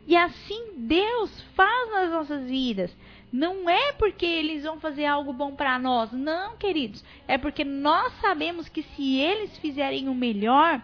E 0.04 0.16
assim 0.16 0.72
Deus 0.74 1.30
faz 1.54 1.92
nas 1.92 2.10
nossas 2.10 2.44
vidas. 2.48 2.92
Não 3.32 3.70
é 3.70 3.92
porque 3.92 4.26
eles 4.26 4.64
vão 4.64 4.80
fazer 4.80 5.06
algo 5.06 5.32
bom 5.32 5.54
para 5.54 5.78
nós, 5.78 6.10
não, 6.10 6.56
queridos. 6.56 7.04
É 7.28 7.38
porque 7.38 7.62
nós 7.62 8.12
sabemos 8.20 8.68
que 8.68 8.82
se 8.82 9.16
eles 9.16 9.56
fizerem 9.58 10.08
o 10.08 10.14
melhor, 10.14 10.82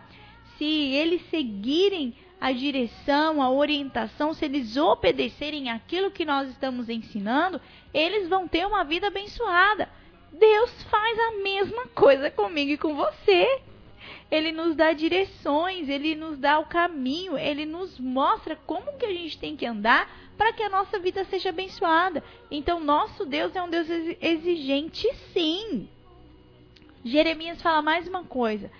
se 0.56 0.64
eles 0.64 1.20
seguirem 1.30 2.14
a 2.40 2.52
direção, 2.52 3.42
a 3.42 3.50
orientação, 3.50 4.32
se 4.32 4.44
eles 4.44 4.76
obedecerem 4.76 5.68
aquilo 5.68 6.12
que 6.12 6.24
nós 6.24 6.48
estamos 6.48 6.88
ensinando, 6.88 7.60
eles 7.92 8.28
vão 8.28 8.46
ter 8.46 8.64
uma 8.64 8.84
vida 8.84 9.08
abençoada. 9.08 9.88
Deus 10.32 10.80
faz 10.84 11.18
a 11.18 11.42
mesma 11.42 11.88
coisa 11.88 12.30
comigo 12.30 12.70
e 12.70 12.78
com 12.78 12.94
você. 12.94 13.62
Ele 14.30 14.52
nos 14.52 14.74
dá 14.74 14.92
direções, 14.92 15.88
ele 15.88 16.14
nos 16.14 16.38
dá 16.38 16.58
o 16.58 16.66
caminho, 16.66 17.36
ele 17.36 17.64
nos 17.64 17.98
mostra 17.98 18.56
como 18.56 18.96
que 18.98 19.06
a 19.06 19.12
gente 19.12 19.38
tem 19.38 19.56
que 19.56 19.66
andar 19.66 20.10
para 20.36 20.52
que 20.52 20.62
a 20.62 20.68
nossa 20.68 20.98
vida 20.98 21.24
seja 21.24 21.48
abençoada. 21.48 22.22
Então, 22.50 22.80
nosso 22.80 23.26
Deus 23.26 23.54
é 23.56 23.62
um 23.62 23.68
Deus 23.68 23.88
exigente, 24.20 25.06
sim. 25.32 25.88
Jeremias 27.04 27.60
fala 27.60 27.82
mais 27.82 28.06
uma 28.06 28.24
coisa. 28.24 28.70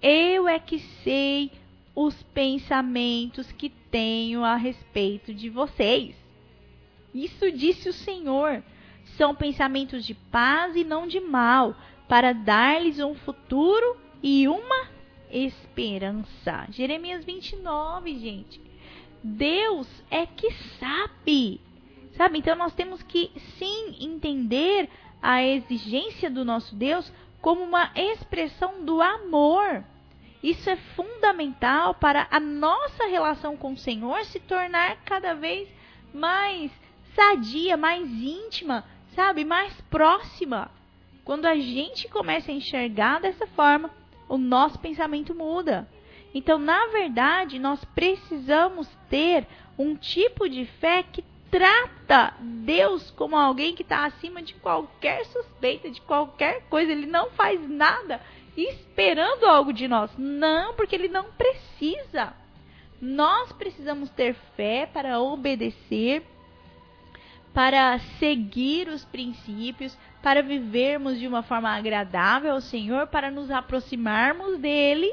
Eu 0.00 0.46
é 0.46 0.58
que 0.58 0.78
sei 1.02 1.50
os 1.94 2.22
pensamentos 2.22 3.50
que 3.50 3.68
tenho 3.68 4.44
a 4.44 4.54
respeito 4.54 5.34
de 5.34 5.50
vocês. 5.50 6.14
Isso 7.12 7.50
disse 7.50 7.88
o 7.88 7.92
Senhor. 7.92 8.62
São 9.16 9.34
pensamentos 9.34 10.06
de 10.06 10.14
paz 10.14 10.76
e 10.76 10.84
não 10.84 11.08
de 11.08 11.18
mal, 11.18 11.74
para 12.06 12.32
dar-lhes 12.32 13.00
um 13.00 13.14
futuro 13.14 13.96
e 14.22 14.48
uma 14.48 14.88
esperança. 15.30 16.66
Jeremias 16.70 17.24
29, 17.24 18.18
gente. 18.18 18.60
Deus 19.22 19.86
é 20.10 20.26
que 20.26 20.50
sabe. 20.78 21.60
Sabe? 22.16 22.38
Então 22.38 22.56
nós 22.56 22.74
temos 22.74 23.02
que 23.02 23.30
sim 23.58 23.96
entender 24.00 24.88
a 25.22 25.42
exigência 25.42 26.30
do 26.30 26.44
nosso 26.44 26.74
Deus 26.74 27.12
como 27.40 27.62
uma 27.62 27.90
expressão 27.94 28.84
do 28.84 29.00
amor. 29.00 29.84
Isso 30.42 30.70
é 30.70 30.76
fundamental 30.76 31.94
para 31.94 32.26
a 32.30 32.38
nossa 32.38 33.06
relação 33.06 33.56
com 33.56 33.72
o 33.72 33.78
Senhor 33.78 34.24
se 34.24 34.38
tornar 34.40 34.96
cada 35.04 35.34
vez 35.34 35.68
mais 36.14 36.70
sadia, 37.14 37.76
mais 37.76 38.08
íntima, 38.08 38.84
sabe? 39.14 39.44
Mais 39.44 39.72
próxima. 39.90 40.70
Quando 41.24 41.46
a 41.46 41.56
gente 41.56 42.08
começa 42.08 42.50
a 42.50 42.54
enxergar 42.54 43.20
dessa 43.20 43.46
forma, 43.48 43.90
o 44.28 44.36
nosso 44.36 44.78
pensamento 44.78 45.34
muda. 45.34 45.88
Então, 46.34 46.58
na 46.58 46.86
verdade, 46.88 47.58
nós 47.58 47.82
precisamos 47.94 48.88
ter 49.08 49.46
um 49.78 49.94
tipo 49.96 50.48
de 50.48 50.66
fé 50.66 51.02
que 51.02 51.24
trata 51.50 52.34
Deus 52.40 53.10
como 53.12 53.36
alguém 53.36 53.74
que 53.74 53.82
está 53.82 54.04
acima 54.04 54.42
de 54.42 54.54
qualquer 54.54 55.24
suspeita, 55.26 55.90
de 55.90 56.00
qualquer 56.02 56.62
coisa. 56.68 56.92
Ele 56.92 57.06
não 57.06 57.30
faz 57.30 57.66
nada 57.68 58.20
esperando 58.56 59.44
algo 59.44 59.72
de 59.72 59.88
nós. 59.88 60.10
Não, 60.18 60.74
porque 60.74 60.94
ele 60.94 61.08
não 61.08 61.24
precisa. 61.32 62.34
Nós 63.00 63.52
precisamos 63.52 64.10
ter 64.10 64.34
fé 64.56 64.88
para 64.92 65.20
obedecer, 65.20 66.22
para 67.52 67.98
seguir 68.18 68.88
os 68.88 69.04
princípios, 69.04 69.96
para 70.22 70.42
vivermos 70.42 71.18
de 71.18 71.26
uma 71.26 71.42
forma 71.42 71.70
agradável 71.70 72.52
ao 72.52 72.60
Senhor, 72.60 73.06
para 73.06 73.30
nos 73.30 73.50
aproximarmos 73.50 74.58
dele 74.58 75.12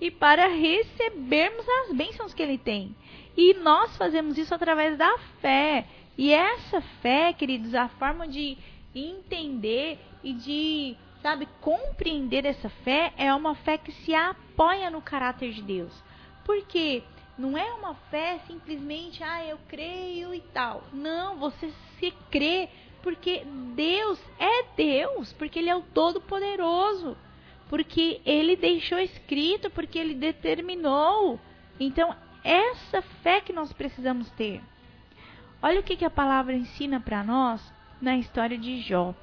e 0.00 0.10
para 0.10 0.46
recebermos 0.46 1.66
as 1.68 1.96
bênçãos 1.96 2.34
que 2.34 2.42
ele 2.42 2.58
tem. 2.58 2.94
E 3.36 3.54
nós 3.54 3.96
fazemos 3.96 4.38
isso 4.38 4.54
através 4.54 4.96
da 4.96 5.18
fé. 5.40 5.86
E 6.16 6.32
essa 6.32 6.80
fé, 7.02 7.32
queridos, 7.32 7.74
a 7.74 7.88
forma 7.88 8.26
de 8.26 8.56
entender 8.94 9.98
e 10.24 10.32
de, 10.32 10.96
sabe, 11.20 11.46
compreender 11.60 12.46
essa 12.46 12.68
fé 12.68 13.12
é 13.18 13.32
uma 13.34 13.54
fé 13.54 13.76
que 13.76 13.92
se 13.92 14.14
apoia 14.14 14.90
no 14.90 15.02
caráter 15.02 15.52
de 15.52 15.62
Deus. 15.62 15.92
Porque 16.44 17.02
não 17.38 17.56
é 17.56 17.72
uma 17.74 17.94
fé 18.10 18.40
simplesmente, 18.46 19.22
ah, 19.22 19.44
eu 19.44 19.58
creio 19.68 20.34
e 20.34 20.40
tal. 20.40 20.82
Não, 20.92 21.36
você 21.36 21.72
se 21.98 22.10
crê 22.30 22.68
porque 23.02 23.44
Deus 23.74 24.20
é 24.38 24.64
Deus, 24.76 25.32
porque 25.34 25.58
Ele 25.58 25.70
é 25.70 25.76
o 25.76 25.82
Todo-Poderoso, 25.82 27.16
porque 27.68 28.20
Ele 28.24 28.56
deixou 28.56 28.98
escrito, 28.98 29.70
porque 29.70 29.98
Ele 29.98 30.14
determinou. 30.14 31.38
Então, 31.78 32.14
essa 32.42 33.02
fé 33.22 33.40
que 33.40 33.52
nós 33.52 33.72
precisamos 33.72 34.30
ter. 34.32 34.62
Olha 35.62 35.80
o 35.80 35.82
que, 35.82 35.96
que 35.96 36.04
a 36.04 36.10
palavra 36.10 36.54
ensina 36.54 36.98
para 36.98 37.22
nós 37.22 37.72
na 38.00 38.16
história 38.16 38.56
de 38.56 38.80
Jó. 38.80 39.14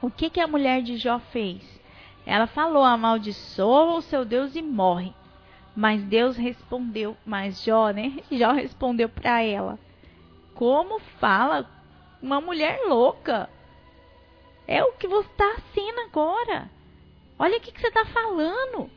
O 0.00 0.10
que, 0.10 0.28
que 0.28 0.40
a 0.40 0.46
mulher 0.46 0.82
de 0.82 0.96
Jó 0.96 1.18
fez? 1.18 1.62
Ela 2.26 2.46
falou: 2.46 2.84
amaldiçoa 2.84 3.94
o 3.94 4.02
seu 4.02 4.24
Deus 4.24 4.56
e 4.56 4.62
morre. 4.62 5.14
Mas 5.74 6.02
Deus 6.02 6.36
respondeu, 6.36 7.16
mas 7.24 7.62
Jó, 7.62 7.90
né? 7.90 8.18
Jó 8.30 8.52
respondeu 8.52 9.08
para 9.08 9.42
ela: 9.42 9.78
Como 10.54 10.98
fala 11.18 11.68
uma 12.22 12.40
mulher 12.40 12.80
louca. 12.86 13.48
É 14.66 14.82
o 14.84 14.92
que 14.92 15.08
você 15.08 15.28
está 15.28 15.56
sendo 15.74 16.00
agora. 16.02 16.70
Olha 17.38 17.58
o 17.58 17.60
que, 17.60 17.72
que 17.72 17.80
você 17.80 17.88
está 17.88 18.04
falando. 18.06 18.88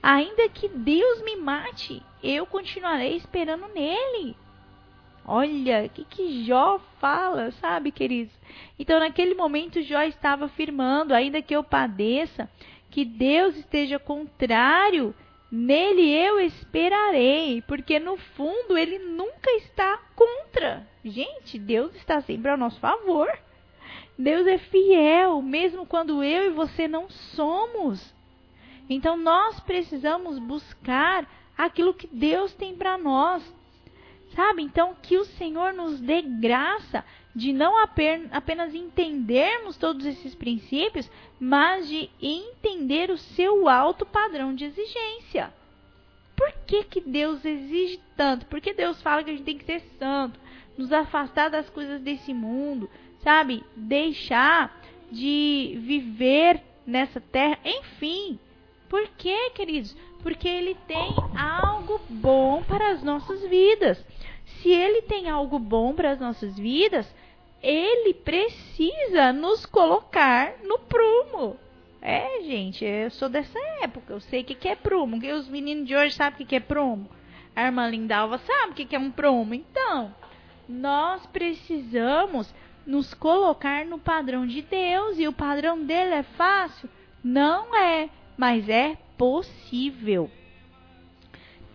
Ainda 0.00 0.48
que 0.48 0.68
Deus 0.68 1.22
me 1.22 1.34
mate, 1.34 2.00
eu 2.22 2.46
continuarei 2.46 3.16
esperando 3.16 3.66
nele. 3.74 4.36
Olha, 5.26 5.84
o 5.84 5.88
que, 5.90 6.04
que 6.04 6.44
Jó 6.44 6.78
fala, 7.00 7.50
sabe, 7.52 7.90
queridos? 7.90 8.32
Então, 8.78 9.00
naquele 9.00 9.34
momento, 9.34 9.82
Jó 9.82 10.00
estava 10.02 10.46
afirmando, 10.46 11.12
ainda 11.12 11.42
que 11.42 11.54
eu 11.54 11.62
padeça, 11.62 12.48
que 12.90 13.04
Deus 13.04 13.56
esteja 13.56 13.98
contrário 13.98 15.14
Nele 15.50 16.10
eu 16.10 16.38
esperarei, 16.40 17.62
porque 17.62 17.98
no 17.98 18.18
fundo 18.18 18.76
ele 18.76 18.98
nunca 18.98 19.50
está 19.52 19.98
contra. 20.14 20.86
Gente, 21.02 21.58
Deus 21.58 21.94
está 21.96 22.20
sempre 22.20 22.50
ao 22.50 22.58
nosso 22.58 22.78
favor. 22.80 23.28
Deus 24.18 24.46
é 24.46 24.58
fiel, 24.58 25.40
mesmo 25.40 25.86
quando 25.86 26.22
eu 26.22 26.46
e 26.46 26.50
você 26.50 26.86
não 26.86 27.08
somos. 27.08 28.14
Então 28.90 29.16
nós 29.16 29.58
precisamos 29.60 30.38
buscar 30.38 31.26
aquilo 31.56 31.94
que 31.94 32.06
Deus 32.06 32.52
tem 32.54 32.76
para 32.76 32.98
nós. 32.98 33.42
Sabe? 34.34 34.62
Então 34.62 34.94
que 35.02 35.16
o 35.16 35.24
Senhor 35.24 35.72
nos 35.72 35.98
dê 35.98 36.20
graça 36.20 37.04
de 37.38 37.52
não 37.52 37.78
apenas 37.78 38.74
entendermos 38.74 39.76
todos 39.76 40.04
esses 40.04 40.34
princípios, 40.34 41.08
mas 41.38 41.86
de 41.86 42.10
entender 42.20 43.12
o 43.12 43.16
seu 43.16 43.68
alto 43.68 44.04
padrão 44.04 44.52
de 44.52 44.64
exigência. 44.64 45.54
Por 46.36 46.52
que, 46.66 46.82
que 46.82 47.00
Deus 47.00 47.44
exige 47.44 48.00
tanto? 48.16 48.44
Por 48.46 48.60
que 48.60 48.74
Deus 48.74 49.00
fala 49.00 49.22
que 49.22 49.30
a 49.30 49.32
gente 49.32 49.44
tem 49.44 49.56
que 49.56 49.64
ser 49.64 49.80
santo, 50.00 50.38
nos 50.76 50.92
afastar 50.92 51.48
das 51.48 51.70
coisas 51.70 52.00
desse 52.00 52.34
mundo, 52.34 52.90
sabe? 53.22 53.62
Deixar 53.76 54.76
de 55.08 55.78
viver 55.80 56.60
nessa 56.84 57.20
terra, 57.20 57.56
enfim. 57.64 58.36
Por 58.88 59.06
que, 59.16 59.50
queridos? 59.50 59.96
Porque 60.24 60.48
Ele 60.48 60.76
tem 60.88 61.14
algo 61.36 62.00
bom 62.08 62.64
para 62.64 62.90
as 62.90 63.02
nossas 63.04 63.40
vidas. 63.48 64.04
Se 64.44 64.70
Ele 64.70 65.02
tem 65.02 65.30
algo 65.30 65.56
bom 65.60 65.94
para 65.94 66.10
as 66.10 66.18
nossas 66.18 66.58
vidas, 66.58 67.06
Ele 67.62 68.14
precisa 68.14 69.32
nos 69.32 69.66
colocar 69.66 70.54
no 70.62 70.78
prumo. 70.78 71.56
É, 72.00 72.42
gente, 72.42 72.84
eu 72.84 73.10
sou 73.10 73.28
dessa 73.28 73.58
época. 73.82 74.12
Eu 74.12 74.20
sei 74.20 74.42
o 74.42 74.44
que, 74.44 74.54
que 74.54 74.68
é 74.68 74.76
prumo. 74.76 75.20
Que 75.20 75.32
os 75.32 75.48
meninos 75.48 75.86
de 75.86 75.96
hoje 75.96 76.14
sabem 76.14 76.34
o 76.34 76.38
que, 76.38 76.44
que 76.44 76.56
é 76.56 76.60
prumo. 76.60 77.08
A 77.54 77.64
irmã 77.64 77.88
Lindalva 77.88 78.38
sabe 78.38 78.72
o 78.72 78.74
que, 78.74 78.84
que 78.84 78.94
é 78.94 78.98
um 78.98 79.10
prumo. 79.10 79.54
Então, 79.54 80.14
nós 80.68 81.26
precisamos 81.26 82.54
nos 82.86 83.12
colocar 83.14 83.84
no 83.84 83.98
padrão 83.98 84.46
de 84.46 84.62
Deus. 84.62 85.18
E 85.18 85.26
o 85.26 85.32
padrão 85.32 85.84
dele 85.84 86.14
é 86.14 86.22
fácil? 86.22 86.88
Não 87.22 87.74
é, 87.74 88.08
mas 88.36 88.68
é 88.68 88.96
possível. 89.16 90.30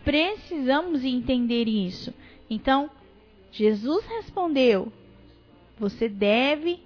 Precisamos 0.05 1.03
entender 1.03 1.67
isso. 1.67 2.13
Então, 2.49 2.89
Jesus 3.51 4.05
respondeu: 4.05 4.91
Você 5.79 6.07
deve 6.07 6.79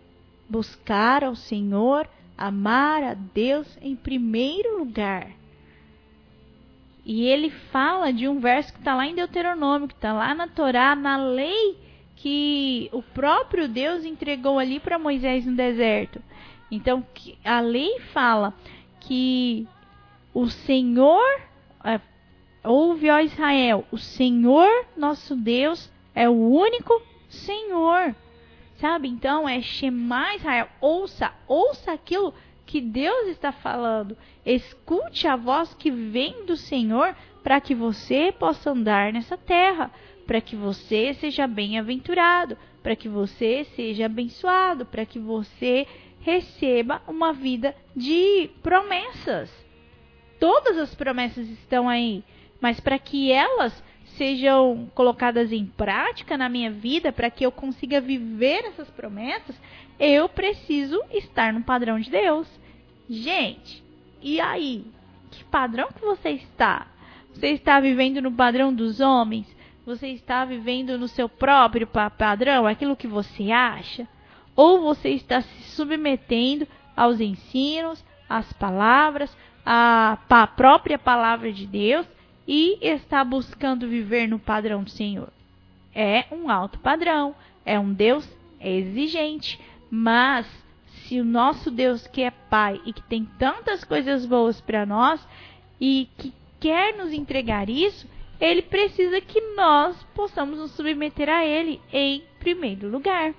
buscar 0.50 1.24
ao 1.24 1.36
Senhor, 1.36 2.08
amar 2.38 3.04
a 3.04 3.14
Deus 3.14 3.78
em 3.82 3.96
primeiro 3.96 4.80
lugar. 4.80 5.32
E 7.06 7.26
ele 7.26 7.50
fala 7.50 8.12
de 8.12 8.28
um 8.28 8.40
verso 8.40 8.74
que 8.74 8.80
está 8.80 8.94
lá 8.94 9.08
em 9.08 9.16
Deuteronômio, 9.16 9.88
que 9.88 9.94
está 9.94 10.12
lá 10.12 10.36
na 10.36 10.48
Torá, 10.48 10.96
na 10.96 11.18
lei 11.18 11.78
que 12.18 12.90
o 12.92 13.02
próprio 13.02 13.68
Deus 13.68 14.04
entregou 14.04 14.60
ali 14.60 14.80
para 14.80 15.00
Moisés 15.00 15.46
no 15.46 15.56
deserto. 15.56 16.22
Então, 16.70 17.06
a 17.46 17.60
lei 17.60 18.00
fala 18.12 18.54
que 19.00 19.68
o 20.34 20.50
Senhor, 20.50 21.42
é, 21.84 22.02
ouve 22.64 23.10
ó 23.10 23.20
Israel, 23.20 23.86
o 23.92 23.98
Senhor 23.98 24.86
nosso 24.98 25.36
Deus 25.36 25.90
é 26.14 26.28
o 26.28 26.34
único 26.34 27.02
Senhor. 27.30 28.16
Sabe? 28.78 29.08
Então 29.08 29.48
é 29.48 29.62
Shema 29.62 30.36
Israel, 30.36 30.70
ouça, 30.80 31.34
ouça 31.48 31.92
aquilo 31.92 32.34
que 32.66 32.80
Deus 32.82 33.28
está 33.28 33.52
falando. 33.52 34.18
Escute 34.46 35.28
a 35.28 35.36
voz 35.36 35.74
que 35.74 35.90
vem 35.90 36.46
do 36.46 36.56
Senhor 36.56 37.16
para 37.44 37.60
que 37.62 37.74
você 37.74 38.32
possa 38.32 38.72
andar 38.72 39.12
nessa 39.14 39.38
terra 39.38 39.92
para 40.28 40.42
que 40.42 40.58
você 40.58 41.14
seja 41.14 41.48
bem-aventurado, 41.48 42.58
para 42.84 42.96
que 42.96 43.08
você 43.08 43.66
seja 43.76 44.06
abençoado, 44.06 44.86
para 44.86 45.06
que 45.06 45.18
você 45.18 45.88
receba 46.20 47.02
uma 47.08 47.32
vida 47.32 47.74
de 47.96 48.50
promessas. 48.62 49.50
Todas 50.38 50.78
as 50.78 50.94
promessas 50.94 51.48
estão 51.48 51.88
aí, 51.88 52.24
mas 52.60 52.80
para 52.82 53.00
que 53.00 53.32
elas 53.32 53.82
sejam 54.16 54.90
colocadas 54.96 55.52
em 55.52 55.66
prática 55.66 56.38
na 56.38 56.50
minha 56.50 56.72
vida, 56.72 57.12
para 57.12 57.30
que 57.30 57.46
eu 57.46 57.52
consiga 57.52 58.02
viver 58.02 58.66
essas 58.66 58.90
promessas, 58.90 59.60
eu 60.00 60.28
preciso 60.28 61.02
estar 61.12 61.54
no 61.54 61.64
padrão 61.64 62.00
de 62.00 62.10
Deus. 62.10 62.48
Gente, 63.10 63.84
e 64.22 64.40
aí? 64.40 64.86
Que 65.32 65.44
padrão 65.46 65.90
que 65.90 66.02
você 66.02 66.32
está? 66.32 66.88
Você 67.34 67.48
está 67.50 67.80
vivendo 67.80 68.22
no 68.22 68.32
padrão 68.32 68.74
dos 68.74 69.00
homens? 69.00 69.46
Você 69.86 70.08
está 70.08 70.44
vivendo 70.44 70.98
no 70.98 71.08
seu 71.08 71.30
próprio 71.30 71.88
padrão, 72.18 72.66
aquilo 72.66 72.96
que 72.96 73.08
você 73.08 73.52
acha? 73.52 74.08
Ou 74.56 74.82
você 74.82 75.10
está 75.10 75.42
se 75.42 75.64
submetendo 75.72 76.68
aos 76.96 77.22
ensinos, 77.22 78.04
às 78.28 78.52
palavras, 78.54 79.36
à 79.66 80.18
própria 80.56 80.98
palavra 80.98 81.54
de 81.54 81.68
Deus 81.68 82.08
e 82.48 82.78
está 82.82 83.24
buscando 83.24 83.88
viver 83.88 84.28
no 84.28 84.40
padrão 84.40 84.84
do 84.84 84.90
Senhor? 84.90 85.30
É 85.94 86.26
um 86.32 86.50
alto 86.50 86.80
padrão, 86.80 87.36
é 87.66 87.78
um 87.80 87.92
Deus 87.92 88.28
exigente, 88.62 89.60
mas 89.90 90.48
se 90.88 91.20
o 91.20 91.26
nosso 91.26 91.70
Deus 91.70 92.08
que 92.08 92.22
é 92.22 92.32
Pai 92.32 92.80
e 92.86 92.94
que 92.94 93.04
tem 93.04 93.26
tantas 93.38 93.84
coisas 93.84 94.26
boas 94.26 94.62
para 94.62 94.86
nós 94.86 95.26
e 95.80 96.08
que 96.18 96.34
quer 96.60 96.96
nos 96.98 97.12
entregar 97.12 97.70
isso, 97.70 98.08
ele 98.40 98.62
precisa 98.62 99.20
que 99.20 99.42
nós 99.56 100.02
possamos 100.16 100.60
nos 100.60 100.72
submeter 100.72 101.30
a 101.30 101.46
ele 101.46 101.82
em 101.92 102.24
primeiro 102.40 102.90
lugar. 102.90 103.34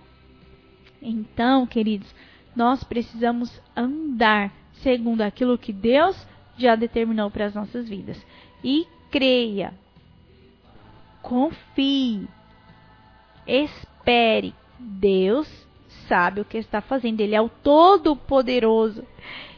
Então, 1.00 1.66
queridos, 1.66 2.12
nós 2.54 2.82
precisamos 2.82 3.62
andar 3.76 4.52
segundo 4.72 5.22
aquilo 5.22 5.58
que 5.58 5.72
Deus 5.72 6.26
já 6.56 6.74
determinou 6.74 7.30
para 7.30 7.46
as 7.46 7.54
nossas 7.54 7.88
vidas. 7.88 8.24
E 8.62 8.86
creia, 9.10 9.74
confie, 11.22 12.28
espere. 13.46 14.54
Deus 14.78 15.48
sabe 16.06 16.40
o 16.40 16.44
que 16.44 16.56
está 16.56 16.80
fazendo, 16.80 17.20
Ele 17.20 17.34
é 17.34 17.40
o 17.40 17.48
Todo-Poderoso. 17.48 19.04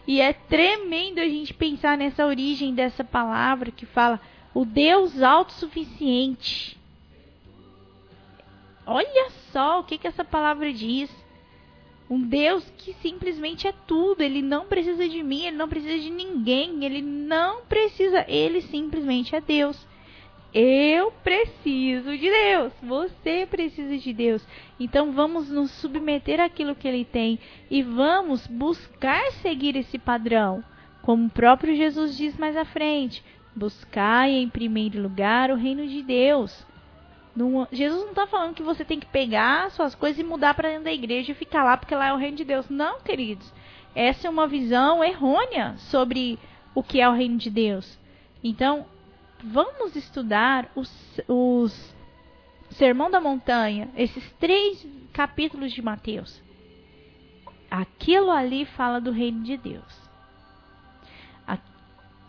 E 0.07 0.21
é 0.21 0.33
tremendo 0.33 1.21
a 1.21 1.29
gente 1.29 1.55
pensar 1.55 1.97
nessa 1.97 2.27
origem 2.27 2.75
dessa 2.75 3.05
palavra 3.05 3.71
que 3.71 3.87
fala 3.87 4.21
o 4.53 4.65
Deus 4.65 5.23
autossuficiente. 5.23 6.77
Olha 8.87 9.31
só 9.53 9.81
o 9.81 9.85
que, 9.85 9.99
que 9.99 10.09
essa 10.09 10.25
palavra 10.25 10.73
diz. 10.73 11.11
Um 12.11 12.21
Deus 12.21 12.69
que 12.77 12.93
simplesmente 12.95 13.69
é 13.69 13.73
tudo. 13.87 14.21
Ele 14.21 14.43
não 14.43 14.67
precisa 14.67 15.09
de 15.09 15.23
mim, 15.23 15.47
ele 15.47 15.57
não 15.57 15.69
precisa 15.69 15.97
de 15.97 16.11
ninguém. 16.11 16.85
Ele 16.85 17.01
não 17.01 17.63
precisa. 17.67 18.25
Ele 18.29 18.61
simplesmente 18.63 19.37
é 19.37 19.41
Deus. 19.41 19.87
Eu 20.53 21.13
preciso 21.23 22.19
de 22.19 22.29
Deus. 22.29 22.73
Você 22.83 23.47
precisa 23.49 23.97
de 23.97 24.13
Deus. 24.13 24.45
Então 24.81 25.13
vamos 25.13 25.49
nos 25.49 25.71
submeter 25.71 26.41
àquilo 26.41 26.75
que 26.75 26.89
Ele 26.89 27.05
tem 27.05 27.39
e 27.71 27.81
vamos 27.81 28.45
buscar 28.49 29.31
seguir 29.35 29.77
esse 29.77 29.97
padrão. 29.97 30.65
Como 31.03 31.27
o 31.27 31.31
próprio 31.31 31.77
Jesus 31.77 32.17
diz 32.17 32.37
mais 32.37 32.57
à 32.57 32.65
frente: 32.65 33.25
Buscai 33.55 34.33
em 34.33 34.49
primeiro 34.49 35.01
lugar 35.01 35.53
o 35.53 35.57
reino 35.57 35.87
de 35.87 36.03
Deus. 36.03 36.67
Jesus 37.73 38.03
não 38.03 38.11
está 38.11 38.27
falando 38.27 38.55
que 38.55 38.63
você 38.63 38.85
tem 38.85 38.99
que 38.99 39.07
pegar 39.07 39.71
suas 39.71 39.95
coisas 39.95 40.19
e 40.19 40.25
mudar 40.25 40.55
para 40.55 40.69
dentro 40.69 40.85
da 40.85 40.93
igreja 40.93 41.33
e 41.33 41.35
ficar 41.35 41.65
lá 41.65 41.77
porque 41.77 41.95
lá 41.95 42.09
é 42.09 42.13
o 42.13 42.17
reino 42.17 42.37
de 42.37 42.45
Deus. 42.45 42.69
Não, 42.69 43.01
queridos. 43.01 43.53
Essa 43.95 44.27
é 44.27 44.31
uma 44.31 44.47
visão 44.47 45.03
errônea 45.03 45.75
sobre 45.77 46.39
o 46.75 46.83
que 46.83 47.01
é 47.01 47.09
o 47.09 47.15
reino 47.15 47.39
de 47.39 47.51
Deus. 47.51 47.99
Então, 48.43 48.87
vamos 49.43 49.97
estudar 49.97 50.71
os, 50.75 51.21
os 51.29 51.95
Sermão 52.71 53.11
da 53.11 53.21
Montanha, 53.21 53.89
esses 53.97 54.31
três 54.39 54.87
capítulos 55.13 55.73
de 55.73 55.83
Mateus. 55.83 56.43
Aquilo 57.71 58.31
ali 58.31 58.65
fala 58.65 59.01
do 59.01 59.11
reino 59.11 59.43
de 59.43 59.57
Deus 59.57 60.11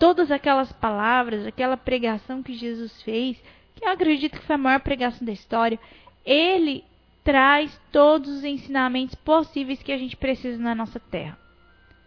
todas 0.01 0.31
aquelas 0.31 0.71
palavras, 0.71 1.45
aquela 1.45 1.77
pregação 1.77 2.41
que 2.41 2.55
Jesus 2.55 3.03
fez, 3.03 3.39
que 3.81 3.87
eu 3.87 3.91
acredito 3.91 4.39
que 4.39 4.45
foi 4.45 4.55
a 4.55 4.59
maior 4.59 4.79
pregação 4.79 5.25
da 5.25 5.31
história, 5.31 5.79
ele 6.25 6.83
traz 7.23 7.79
todos 7.91 8.29
os 8.29 8.43
ensinamentos 8.43 9.15
possíveis 9.15 9.81
que 9.81 9.91
a 9.91 9.97
gente 9.97 10.15
precisa 10.15 10.61
na 10.61 10.75
nossa 10.75 10.99
terra. 10.99 11.37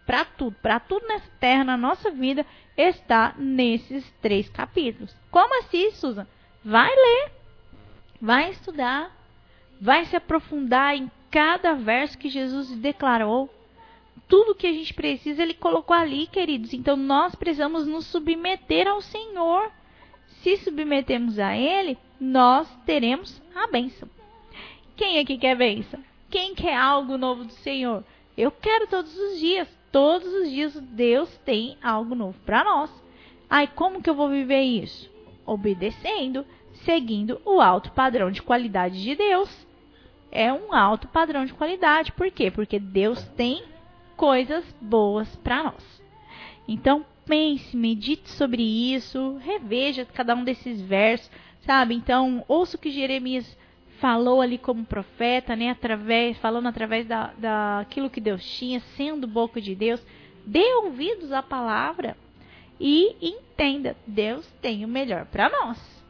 Para 0.07 0.25
tudo, 0.25 0.57
para 0.63 0.79
tudo 0.79 1.07
nessa 1.07 1.31
terra, 1.41 1.65
na 1.65 1.77
nossa 1.77 2.11
vida, 2.11 2.45
está 2.77 3.35
nesses 3.39 4.09
três 4.21 4.49
capítulos. 4.49 5.17
Como 5.31 5.59
assim, 5.61 5.91
Susan? 5.93 6.27
Vai 6.65 6.91
ler, 6.91 7.33
vai 8.21 8.51
estudar, 8.51 9.11
vai 9.81 10.05
se 10.05 10.17
aprofundar 10.17 10.97
em 10.97 11.11
cada 11.31 11.75
verso 11.75 12.19
que 12.19 12.29
Jesus 12.29 12.71
declarou 12.77 13.51
tudo 14.29 14.55
que 14.55 14.67
a 14.67 14.73
gente 14.73 14.95
precisa 14.95 15.43
ele 15.43 15.55
colocou 15.55 15.95
ali, 15.95 16.27
queridos. 16.27 16.73
Então 16.73 16.97
nós 16.97 17.35
precisamos 17.35 17.87
nos 17.87 18.07
submeter 18.07 18.89
ao 18.89 19.01
Senhor. 19.01 19.71
Se 20.45 20.59
submetemos 20.59 21.39
a 21.39 21.57
Ele, 21.57 21.97
nós 22.21 22.69
teremos 22.85 23.41
a 23.55 23.67
bênção. 23.67 24.07
Quem 24.95 25.19
aqui 25.19 25.39
quer 25.39 25.57
bênção? 25.57 25.99
Quem 26.29 26.55
quer 26.55 26.77
algo 26.77 27.17
novo 27.17 27.45
do 27.45 27.53
Senhor? 27.55 28.05
Eu 28.37 28.51
quero 28.51 28.87
todos 28.87 29.17
os 29.17 29.41
dias. 29.41 29.67
Todos 29.91 30.31
os 30.35 30.51
dias 30.51 30.79
Deus 30.79 31.35
tem 31.47 31.79
algo 31.83 32.15
novo 32.15 32.39
para 32.45 32.63
nós. 32.63 32.91
Ai, 33.49 33.67
como 33.67 34.03
que 34.03 34.11
eu 34.11 34.15
vou 34.15 34.29
viver 34.29 34.61
isso? 34.61 35.11
Obedecendo, 35.47 36.45
seguindo 36.85 37.41
o 37.47 37.59
alto 37.59 37.91
padrão 37.93 38.31
de 38.31 38.43
qualidade 38.43 39.03
de 39.03 39.15
Deus. 39.15 39.67
é 40.31 40.53
um 40.53 40.75
alto 40.75 41.09
padrão 41.09 41.47
de 41.47 41.55
qualidade. 41.55 42.13
Por 42.13 42.31
quê? 42.31 42.51
Porque 42.51 42.79
Deus 42.79 43.25
tem 43.29 43.65
coisas 44.15 44.63
boas 44.79 45.35
para 45.37 45.63
nós. 45.63 46.03
Então, 46.69 47.07
pense, 47.27 47.77
medite 47.77 48.31
sobre 48.31 48.63
isso, 48.63 49.39
reveja 49.43 50.05
cada 50.05 50.35
um 50.35 50.45
desses 50.45 50.81
versos, 50.81 51.31
sabe? 51.63 51.95
Então, 51.95 52.45
ouça 52.47 52.77
o 52.77 52.81
que 52.81 52.91
Jeremias 52.91 53.57
falou 53.99 54.41
ali 54.41 54.59
como 54.59 54.85
profeta, 54.85 55.57
né? 55.57 55.71
Através, 55.71 56.37
falando 56.39 56.69
através 56.69 57.07
da, 57.07 57.33
daquilo 57.39 58.11
que 58.11 58.21
Deus 58.21 58.45
tinha, 58.45 58.81
sendo 58.97 59.27
boca 59.27 59.61
de 59.61 59.75
Deus. 59.75 60.05
Dê 60.47 60.75
ouvidos 60.75 61.33
à 61.33 61.43
palavra 61.43 62.17
e 62.79 63.17
entenda, 63.21 63.97
Deus 64.07 64.47
tem 64.61 64.85
o 64.85 64.89
melhor 64.89 65.27
para 65.27 65.49
nós. 65.49 66.05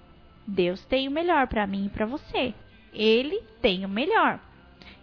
Deus 0.46 0.84
tem 0.86 1.08
o 1.08 1.10
melhor 1.10 1.46
para 1.46 1.66
mim 1.66 1.86
e 1.86 1.90
para 1.90 2.06
você. 2.06 2.52
Ele 2.92 3.40
tem 3.60 3.84
o 3.84 3.88
melhor. 3.88 4.40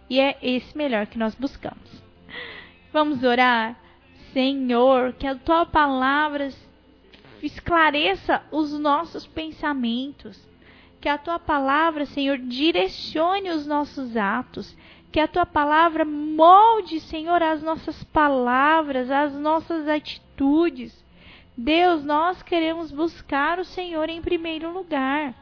E 0.08 0.20
é 0.20 0.36
esse 0.42 0.76
melhor 0.76 1.06
que 1.06 1.18
nós 1.18 1.34
buscamos. 1.34 2.02
Vamos 2.92 3.24
orar? 3.24 3.76
Senhor, 4.32 5.12
que 5.12 5.26
a 5.26 5.34
tua 5.34 5.66
palavra 5.66 6.48
esclareça 7.42 8.42
os 8.50 8.72
nossos 8.78 9.26
pensamentos. 9.26 10.40
Que 11.00 11.08
a 11.08 11.18
tua 11.18 11.38
palavra, 11.38 12.06
Senhor, 12.06 12.38
direcione 12.38 13.50
os 13.50 13.66
nossos 13.66 14.16
atos. 14.16 14.76
Que 15.10 15.20
a 15.20 15.28
tua 15.28 15.44
palavra 15.44 16.04
molde, 16.04 17.00
Senhor, 17.00 17.42
as 17.42 17.62
nossas 17.62 18.02
palavras, 18.04 19.10
as 19.10 19.34
nossas 19.34 19.88
atitudes. 19.88 21.02
Deus, 21.56 22.04
nós 22.04 22.42
queremos 22.42 22.90
buscar 22.90 23.58
o 23.58 23.64
Senhor 23.64 24.08
em 24.08 24.22
primeiro 24.22 24.72
lugar. 24.72 25.34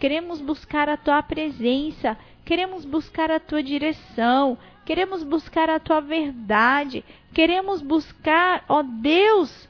Queremos 0.00 0.40
buscar 0.40 0.88
a 0.88 0.96
tua 0.96 1.22
presença, 1.22 2.18
queremos 2.44 2.84
buscar 2.84 3.30
a 3.30 3.38
tua 3.38 3.62
direção, 3.62 4.58
queremos 4.84 5.22
buscar 5.22 5.70
a 5.70 5.80
tua 5.80 6.00
verdade, 6.00 7.04
queremos 7.32 7.80
buscar, 7.80 8.64
ó 8.68 8.82
Deus, 8.82 9.68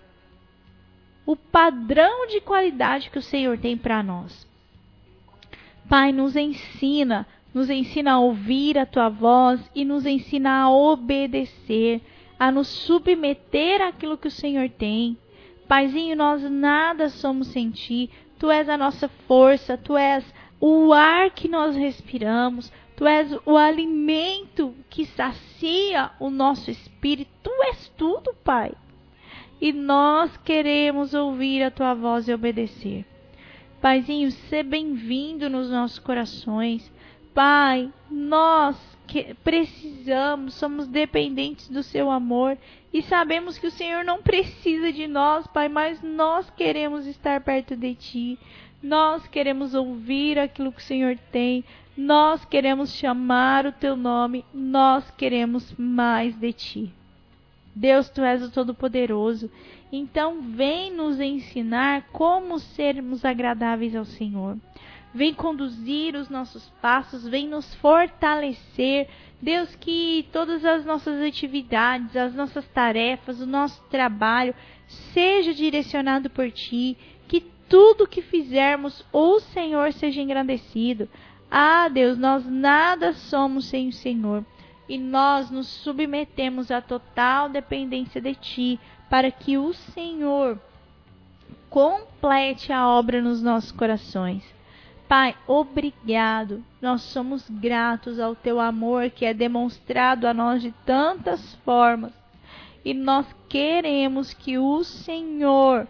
o 1.27 1.37
padrão 1.37 2.27
de 2.27 2.41
qualidade 2.41 3.11
que 3.11 3.19
o 3.19 3.23
Senhor 3.23 3.59
tem 3.59 3.77
para 3.77 4.03
nós. 4.03 4.47
Pai, 5.89 6.13
nos 6.13 6.37
ensina, 6.37 7.27
nos 7.53 7.69
ensina 7.69 8.13
a 8.13 8.19
ouvir 8.19 8.79
a 8.79 8.87
tua 8.87 9.09
voz 9.09 9.61
e 9.75 9.85
nos 9.85 10.07
ensina 10.07 10.63
a 10.63 10.71
obedecer, 10.71 12.01
a 12.39 12.51
nos 12.51 12.69
submeter 12.69 13.83
àquilo 13.83 14.19
que 14.19 14.29
o 14.29 14.31
Senhor 14.31 14.69
tem. 14.71 15.17
Paizinho, 15.69 16.17
nós 16.17 16.43
nada 16.51 17.09
somos 17.09 17.49
sem 17.49 17.71
ti. 17.71 18.11
Tu 18.39 18.51
és 18.51 18.69
a 18.69 18.77
nossa 18.77 19.09
força, 19.29 19.77
tu 19.77 19.97
és 19.97 20.25
o 20.61 20.93
ar 20.93 21.31
que 21.31 21.49
nós 21.49 21.77
respiramos, 21.77 22.73
tu 22.97 23.07
és 23.07 23.33
o 23.45 23.57
alimento 23.57 24.75
que 24.89 25.05
sacia 25.07 26.11
o 26.21 26.31
nosso 26.31 26.71
espírito. 26.71 27.31
Tu 27.43 27.51
és 27.65 27.89
tudo, 27.97 28.35
Pai. 28.45 28.73
E 29.61 29.73
nós 29.73 30.37
queremos 30.39 31.15
ouvir 31.15 31.63
a 31.63 31.71
tua 31.71 31.95
voz 31.95 32.29
e 32.29 32.35
obedecer. 32.35 33.05
Paizinho, 33.81 34.31
seja 34.31 34.63
bem-vindo 34.63 35.49
nos 35.49 35.71
nossos 35.71 35.99
corações. 35.99 36.93
Pai, 37.35 37.91
nós 38.11 38.77
que 39.07 39.35
precisamos, 39.43 40.55
somos 40.55 40.87
dependentes 40.87 41.69
do 41.69 41.83
seu 41.83 42.11
amor 42.11 42.57
e 42.93 43.03
sabemos 43.03 43.59
que 43.59 43.67
o 43.67 43.71
Senhor 43.71 44.05
não 44.05 44.23
precisa 44.23 44.93
de 44.93 45.07
nós, 45.07 45.47
Pai, 45.47 45.69
mas 45.69 46.03
nós 46.03 46.49
queremos 46.51 47.07
estar 47.07 47.41
perto 47.41 47.77
de 47.77 47.95
Ti. 47.95 48.39
Nós 48.83 49.27
queremos 49.29 49.75
ouvir 49.75 50.39
aquilo 50.39 50.73
que 50.73 50.81
o 50.81 50.85
Senhor 50.85 51.17
tem. 51.31 51.65
Nós 51.97 52.45
queremos 52.45 52.93
chamar 52.93 53.67
o 53.67 53.73
Teu 53.73 53.97
nome. 53.97 54.45
Nós 54.53 55.11
queremos 55.13 55.75
mais 55.79 56.35
de 56.37 56.53
Ti. 56.53 56.95
Deus, 57.75 58.09
Tu 58.09 58.21
és 58.23 58.43
o 58.43 58.51
Todo-Poderoso. 58.51 59.51
Então, 59.91 60.43
vem 60.43 60.91
nos 60.91 61.21
ensinar 61.21 62.09
como 62.13 62.59
sermos 62.59 63.25
agradáveis 63.25 63.95
ao 63.95 64.05
Senhor 64.05 64.57
vem 65.15 65.35
conduzir 65.35 66.15
os 66.15 66.29
nossos 66.29 66.69
passos, 66.81 67.29
vem 67.29 67.47
nos 67.47 67.75
fortalecer. 67.77 69.09
Deus, 69.41 69.75
que 69.77 70.27
todas 70.33 70.65
as 70.65 70.85
nossas 70.85 71.21
atividades, 71.21 72.17
as 72.17 72.35
nossas 72.35 72.67
tarefas, 72.69 73.41
o 73.41 73.47
nosso 73.47 73.83
trabalho 73.91 74.55
seja 75.13 75.53
direcionado 75.53 76.31
por 76.31 76.51
Ti, 76.51 76.97
que 77.29 77.41
tudo 77.69 78.07
que 78.07 78.23
fizermos, 78.23 79.05
o 79.13 79.41
Senhor 79.41 79.93
seja 79.93 80.21
engrandecido. 80.21 81.09
Ah, 81.55 81.87
Deus, 81.89 82.17
nós 82.17 82.47
nada 82.47 83.13
somos 83.13 83.67
sem 83.67 83.89
o 83.89 83.93
Senhor 83.93 84.43
e 84.89 84.97
nós 84.97 85.51
nos 85.51 85.67
submetemos 85.67 86.71
à 86.71 86.81
total 86.81 87.51
dependência 87.51 88.23
de 88.23 88.35
Ti, 88.35 88.81
para 89.11 89.31
que 89.31 89.59
o 89.59 89.75
Senhor 89.75 90.59
complete 91.69 92.73
a 92.73 92.89
obra 92.89 93.21
nos 93.21 93.43
nossos 93.43 93.71
corações. 93.71 94.43
Pai, 95.07 95.37
obrigado. 95.47 96.65
Nós 96.81 97.03
somos 97.03 97.47
gratos 97.51 98.19
ao 98.19 98.35
teu 98.35 98.59
amor 98.59 99.11
que 99.11 99.27
é 99.27 99.35
demonstrado 99.35 100.27
a 100.27 100.33
nós 100.33 100.63
de 100.63 100.73
tantas 100.87 101.55
formas. 101.57 102.15
E 102.83 102.95
nós 102.95 103.27
queremos 103.51 104.33
que 104.33 104.57
o 104.57 104.83
Senhor 104.83 105.87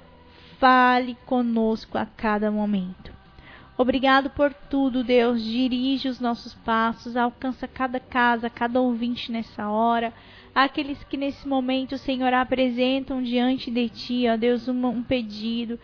fale 0.59 1.17
conosco 1.25 1.97
a 1.97 2.05
cada 2.05 2.51
momento. 2.51 3.12
Obrigado 3.83 4.31
por 4.31 4.55
tudo, 4.55 5.03
Deus. 5.03 5.43
Dirige 5.43 6.09
os 6.09 6.21
nossos 6.21 6.55
passos, 6.55 7.17
alcança 7.17 7.67
cada 7.67 7.99
casa, 7.99 8.49
cada 8.49 8.81
ouvinte 8.81 9.33
nessa 9.33 9.69
hora. 9.69 10.15
Aqueles 10.55 11.03
que 11.03 11.17
nesse 11.17 11.49
momento, 11.49 11.99
Senhor, 11.99 12.33
apresentam 12.33 13.21
diante 13.21 13.73
de 13.73 13.89
Ti, 13.89 14.29
ó 14.33 14.37
Deus, 14.37 14.69
um, 14.69 14.87
um 14.87 15.03
pedido 15.03 15.81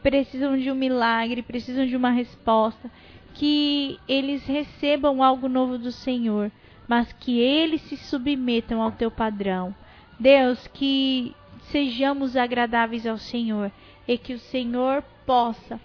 precisam 0.00 0.56
de 0.56 0.70
um 0.70 0.76
milagre, 0.76 1.42
precisam 1.42 1.84
de 1.84 1.96
uma 1.96 2.10
resposta, 2.10 2.88
que 3.34 3.98
eles 4.06 4.46
recebam 4.46 5.20
algo 5.20 5.48
novo 5.48 5.76
do 5.76 5.90
Senhor, 5.90 6.52
mas 6.86 7.12
que 7.14 7.40
eles 7.40 7.80
se 7.82 7.96
submetam 7.96 8.80
ao 8.80 8.92
teu 8.92 9.10
padrão. 9.10 9.74
Deus, 10.20 10.68
que 10.68 11.34
sejamos 11.62 12.36
agradáveis 12.36 13.04
ao 13.08 13.18
Senhor 13.18 13.72
e 14.06 14.16
que 14.16 14.34
o 14.34 14.38
Senhor 14.38 15.02
possa 15.26 15.80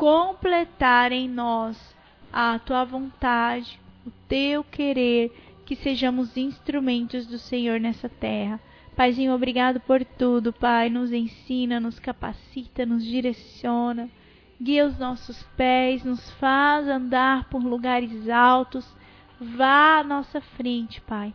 completar 0.00 1.12
em 1.12 1.28
nós 1.28 1.78
a 2.32 2.58
tua 2.58 2.86
vontade, 2.86 3.78
o 4.06 4.10
teu 4.26 4.64
querer, 4.64 5.30
que 5.66 5.76
sejamos 5.76 6.38
instrumentos 6.38 7.26
do 7.26 7.38
Senhor 7.38 7.78
nessa 7.78 8.08
terra. 8.08 8.58
Paizinho, 8.96 9.34
obrigado 9.34 9.78
por 9.78 10.02
tudo, 10.02 10.54
Pai. 10.54 10.88
Nos 10.88 11.12
ensina, 11.12 11.78
nos 11.78 11.98
capacita, 11.98 12.86
nos 12.86 13.04
direciona. 13.04 14.08
Guia 14.58 14.86
os 14.86 14.98
nossos 14.98 15.42
pés, 15.54 16.02
nos 16.02 16.30
faz 16.30 16.88
andar 16.88 17.50
por 17.50 17.62
lugares 17.62 18.26
altos. 18.30 18.90
Vá 19.38 19.98
à 19.98 20.02
nossa 20.02 20.40
frente, 20.40 20.98
Pai. 21.02 21.34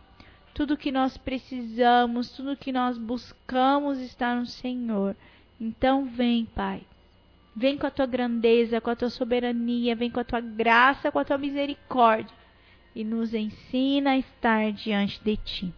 Tudo 0.52 0.76
que 0.76 0.90
nós 0.90 1.16
precisamos, 1.16 2.30
tudo 2.30 2.56
que 2.56 2.72
nós 2.72 2.98
buscamos 2.98 3.98
está 4.00 4.34
no 4.34 4.44
Senhor. 4.44 5.14
Então 5.60 6.06
vem, 6.06 6.46
Pai. 6.46 6.82
Vem 7.56 7.78
com 7.78 7.86
a 7.86 7.90
tua 7.90 8.04
grandeza, 8.04 8.80
com 8.82 8.90
a 8.90 8.96
tua 8.96 9.08
soberania, 9.08 9.96
vem 9.96 10.10
com 10.10 10.20
a 10.20 10.24
tua 10.24 10.40
graça, 10.40 11.10
com 11.10 11.18
a 11.18 11.24
tua 11.24 11.38
misericórdia 11.38 12.34
e 12.96 13.04
nos 13.04 13.34
ensina 13.34 14.12
a 14.12 14.18
estar 14.18 14.72
diante 14.72 15.22
de 15.22 15.36
ti. 15.36 15.74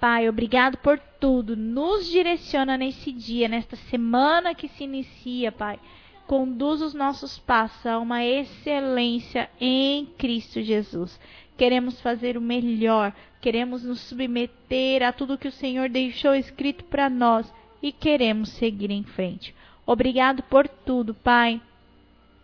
Pai, 0.00 0.28
obrigado 0.28 0.78
por 0.78 0.98
tudo. 0.98 1.54
Nos 1.54 2.06
direciona 2.06 2.78
nesse 2.78 3.12
dia, 3.12 3.48
nesta 3.48 3.76
semana 3.76 4.54
que 4.54 4.66
se 4.68 4.84
inicia, 4.84 5.52
Pai. 5.52 5.78
Conduz 6.26 6.80
os 6.80 6.94
nossos 6.94 7.38
passos 7.38 7.84
a 7.84 7.98
uma 7.98 8.24
excelência 8.24 9.50
em 9.60 10.06
Cristo 10.16 10.62
Jesus. 10.62 11.20
Queremos 11.56 12.00
fazer 12.00 12.38
o 12.38 12.40
melhor, 12.40 13.12
queremos 13.40 13.82
nos 13.82 14.00
submeter 14.00 15.02
a 15.02 15.12
tudo 15.12 15.38
que 15.38 15.48
o 15.48 15.52
Senhor 15.52 15.88
deixou 15.88 16.34
escrito 16.34 16.84
para 16.84 17.10
nós 17.10 17.52
e 17.82 17.92
queremos 17.92 18.50
seguir 18.50 18.90
em 18.90 19.02
frente. 19.02 19.54
Obrigado 19.88 20.42
por 20.42 20.68
tudo, 20.68 21.14
Pai. 21.14 21.62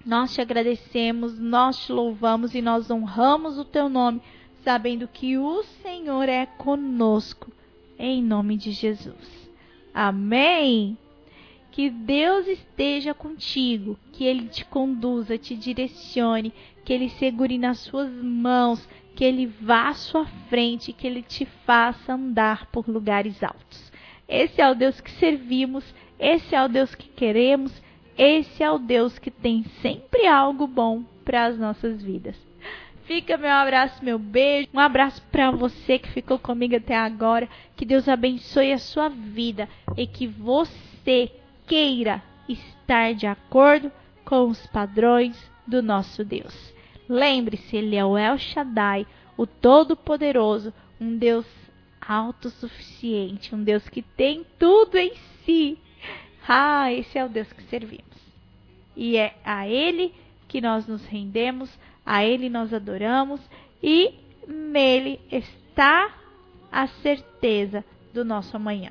Nós 0.02 0.32
te 0.32 0.40
agradecemos, 0.40 1.38
nós 1.38 1.76
te 1.84 1.92
louvamos 1.92 2.54
e 2.54 2.62
nós 2.62 2.90
honramos 2.90 3.58
o 3.58 3.66
teu 3.66 3.90
nome 3.90 4.22
sabendo 4.62 5.06
que 5.06 5.36
o 5.36 5.62
Senhor 5.82 6.26
é 6.26 6.46
conosco, 6.46 7.52
em 7.98 8.22
nome 8.22 8.56
de 8.56 8.70
Jesus. 8.70 9.50
Amém. 9.92 10.96
Que 11.70 11.90
Deus 11.90 12.48
esteja 12.48 13.12
contigo, 13.12 13.98
que 14.10 14.24
Ele 14.24 14.48
te 14.48 14.64
conduza, 14.64 15.36
te 15.36 15.54
direcione, 15.54 16.50
que 16.82 16.94
Ele 16.94 17.10
segure 17.10 17.58
nas 17.58 17.78
suas 17.80 18.10
mãos, 18.10 18.88
que 19.14 19.22
Ele 19.22 19.44
vá 19.44 19.88
à 19.88 19.92
sua 19.92 20.24
frente, 20.48 20.94
que 20.94 21.06
Ele 21.06 21.20
te 21.20 21.44
faça 21.66 22.14
andar 22.14 22.68
por 22.72 22.88
lugares 22.88 23.42
altos. 23.42 23.92
Esse 24.26 24.62
é 24.62 24.70
o 24.70 24.74
Deus 24.74 24.98
que 25.02 25.10
servimos, 25.10 25.84
esse 26.18 26.54
é 26.54 26.64
o 26.64 26.68
Deus 26.68 26.94
que 26.94 27.08
queremos, 27.08 27.72
esse 28.16 28.62
é 28.62 28.70
o 28.70 28.78
Deus 28.78 29.18
que 29.18 29.30
tem 29.30 29.64
sempre 29.82 30.26
algo 30.26 30.66
bom 30.66 31.02
para 31.24 31.46
as 31.46 31.58
nossas 31.58 32.02
vidas. 32.02 32.36
Fica 33.04 33.36
meu 33.36 33.50
abraço, 33.50 34.02
meu 34.02 34.18
beijo. 34.18 34.68
Um 34.72 34.80
abraço 34.80 35.22
para 35.30 35.50
você 35.50 35.98
que 35.98 36.08
ficou 36.08 36.38
comigo 36.38 36.76
até 36.76 36.96
agora. 36.96 37.48
Que 37.76 37.84
Deus 37.84 38.08
abençoe 38.08 38.72
a 38.72 38.78
sua 38.78 39.10
vida 39.10 39.68
e 39.96 40.06
que 40.06 40.26
você 40.26 41.30
queira 41.66 42.22
estar 42.48 43.14
de 43.14 43.26
acordo 43.26 43.92
com 44.24 44.48
os 44.48 44.66
padrões 44.68 45.36
do 45.66 45.82
nosso 45.82 46.24
Deus. 46.24 46.72
Lembre-se, 47.06 47.76
Ele 47.76 47.96
é 47.96 48.04
o 48.04 48.16
El 48.16 48.38
Shaddai, 48.38 49.06
o 49.36 49.46
Todo-Poderoso, 49.46 50.72
um 50.98 51.18
Deus 51.18 51.46
autossuficiente, 52.06 53.54
um 53.54 53.62
Deus 53.62 53.86
que 53.88 54.00
tem 54.00 54.46
tudo 54.58 54.96
em 54.96 55.12
si. 55.44 55.78
Ah, 56.46 56.92
esse 56.92 57.18
é 57.18 57.24
o 57.24 57.28
Deus 57.28 57.52
que 57.52 57.62
servimos. 57.64 58.04
E 58.96 59.16
é 59.16 59.34
a 59.44 59.66
Ele 59.66 60.14
que 60.46 60.60
nós 60.60 60.86
nos 60.86 61.04
rendemos, 61.06 61.70
a 62.04 62.24
Ele 62.24 62.48
nós 62.48 62.72
adoramos 62.72 63.40
e 63.82 64.14
nele 64.46 65.20
está 65.30 66.14
a 66.70 66.86
certeza 66.86 67.84
do 68.12 68.24
nosso 68.24 68.56
amanhã. 68.56 68.90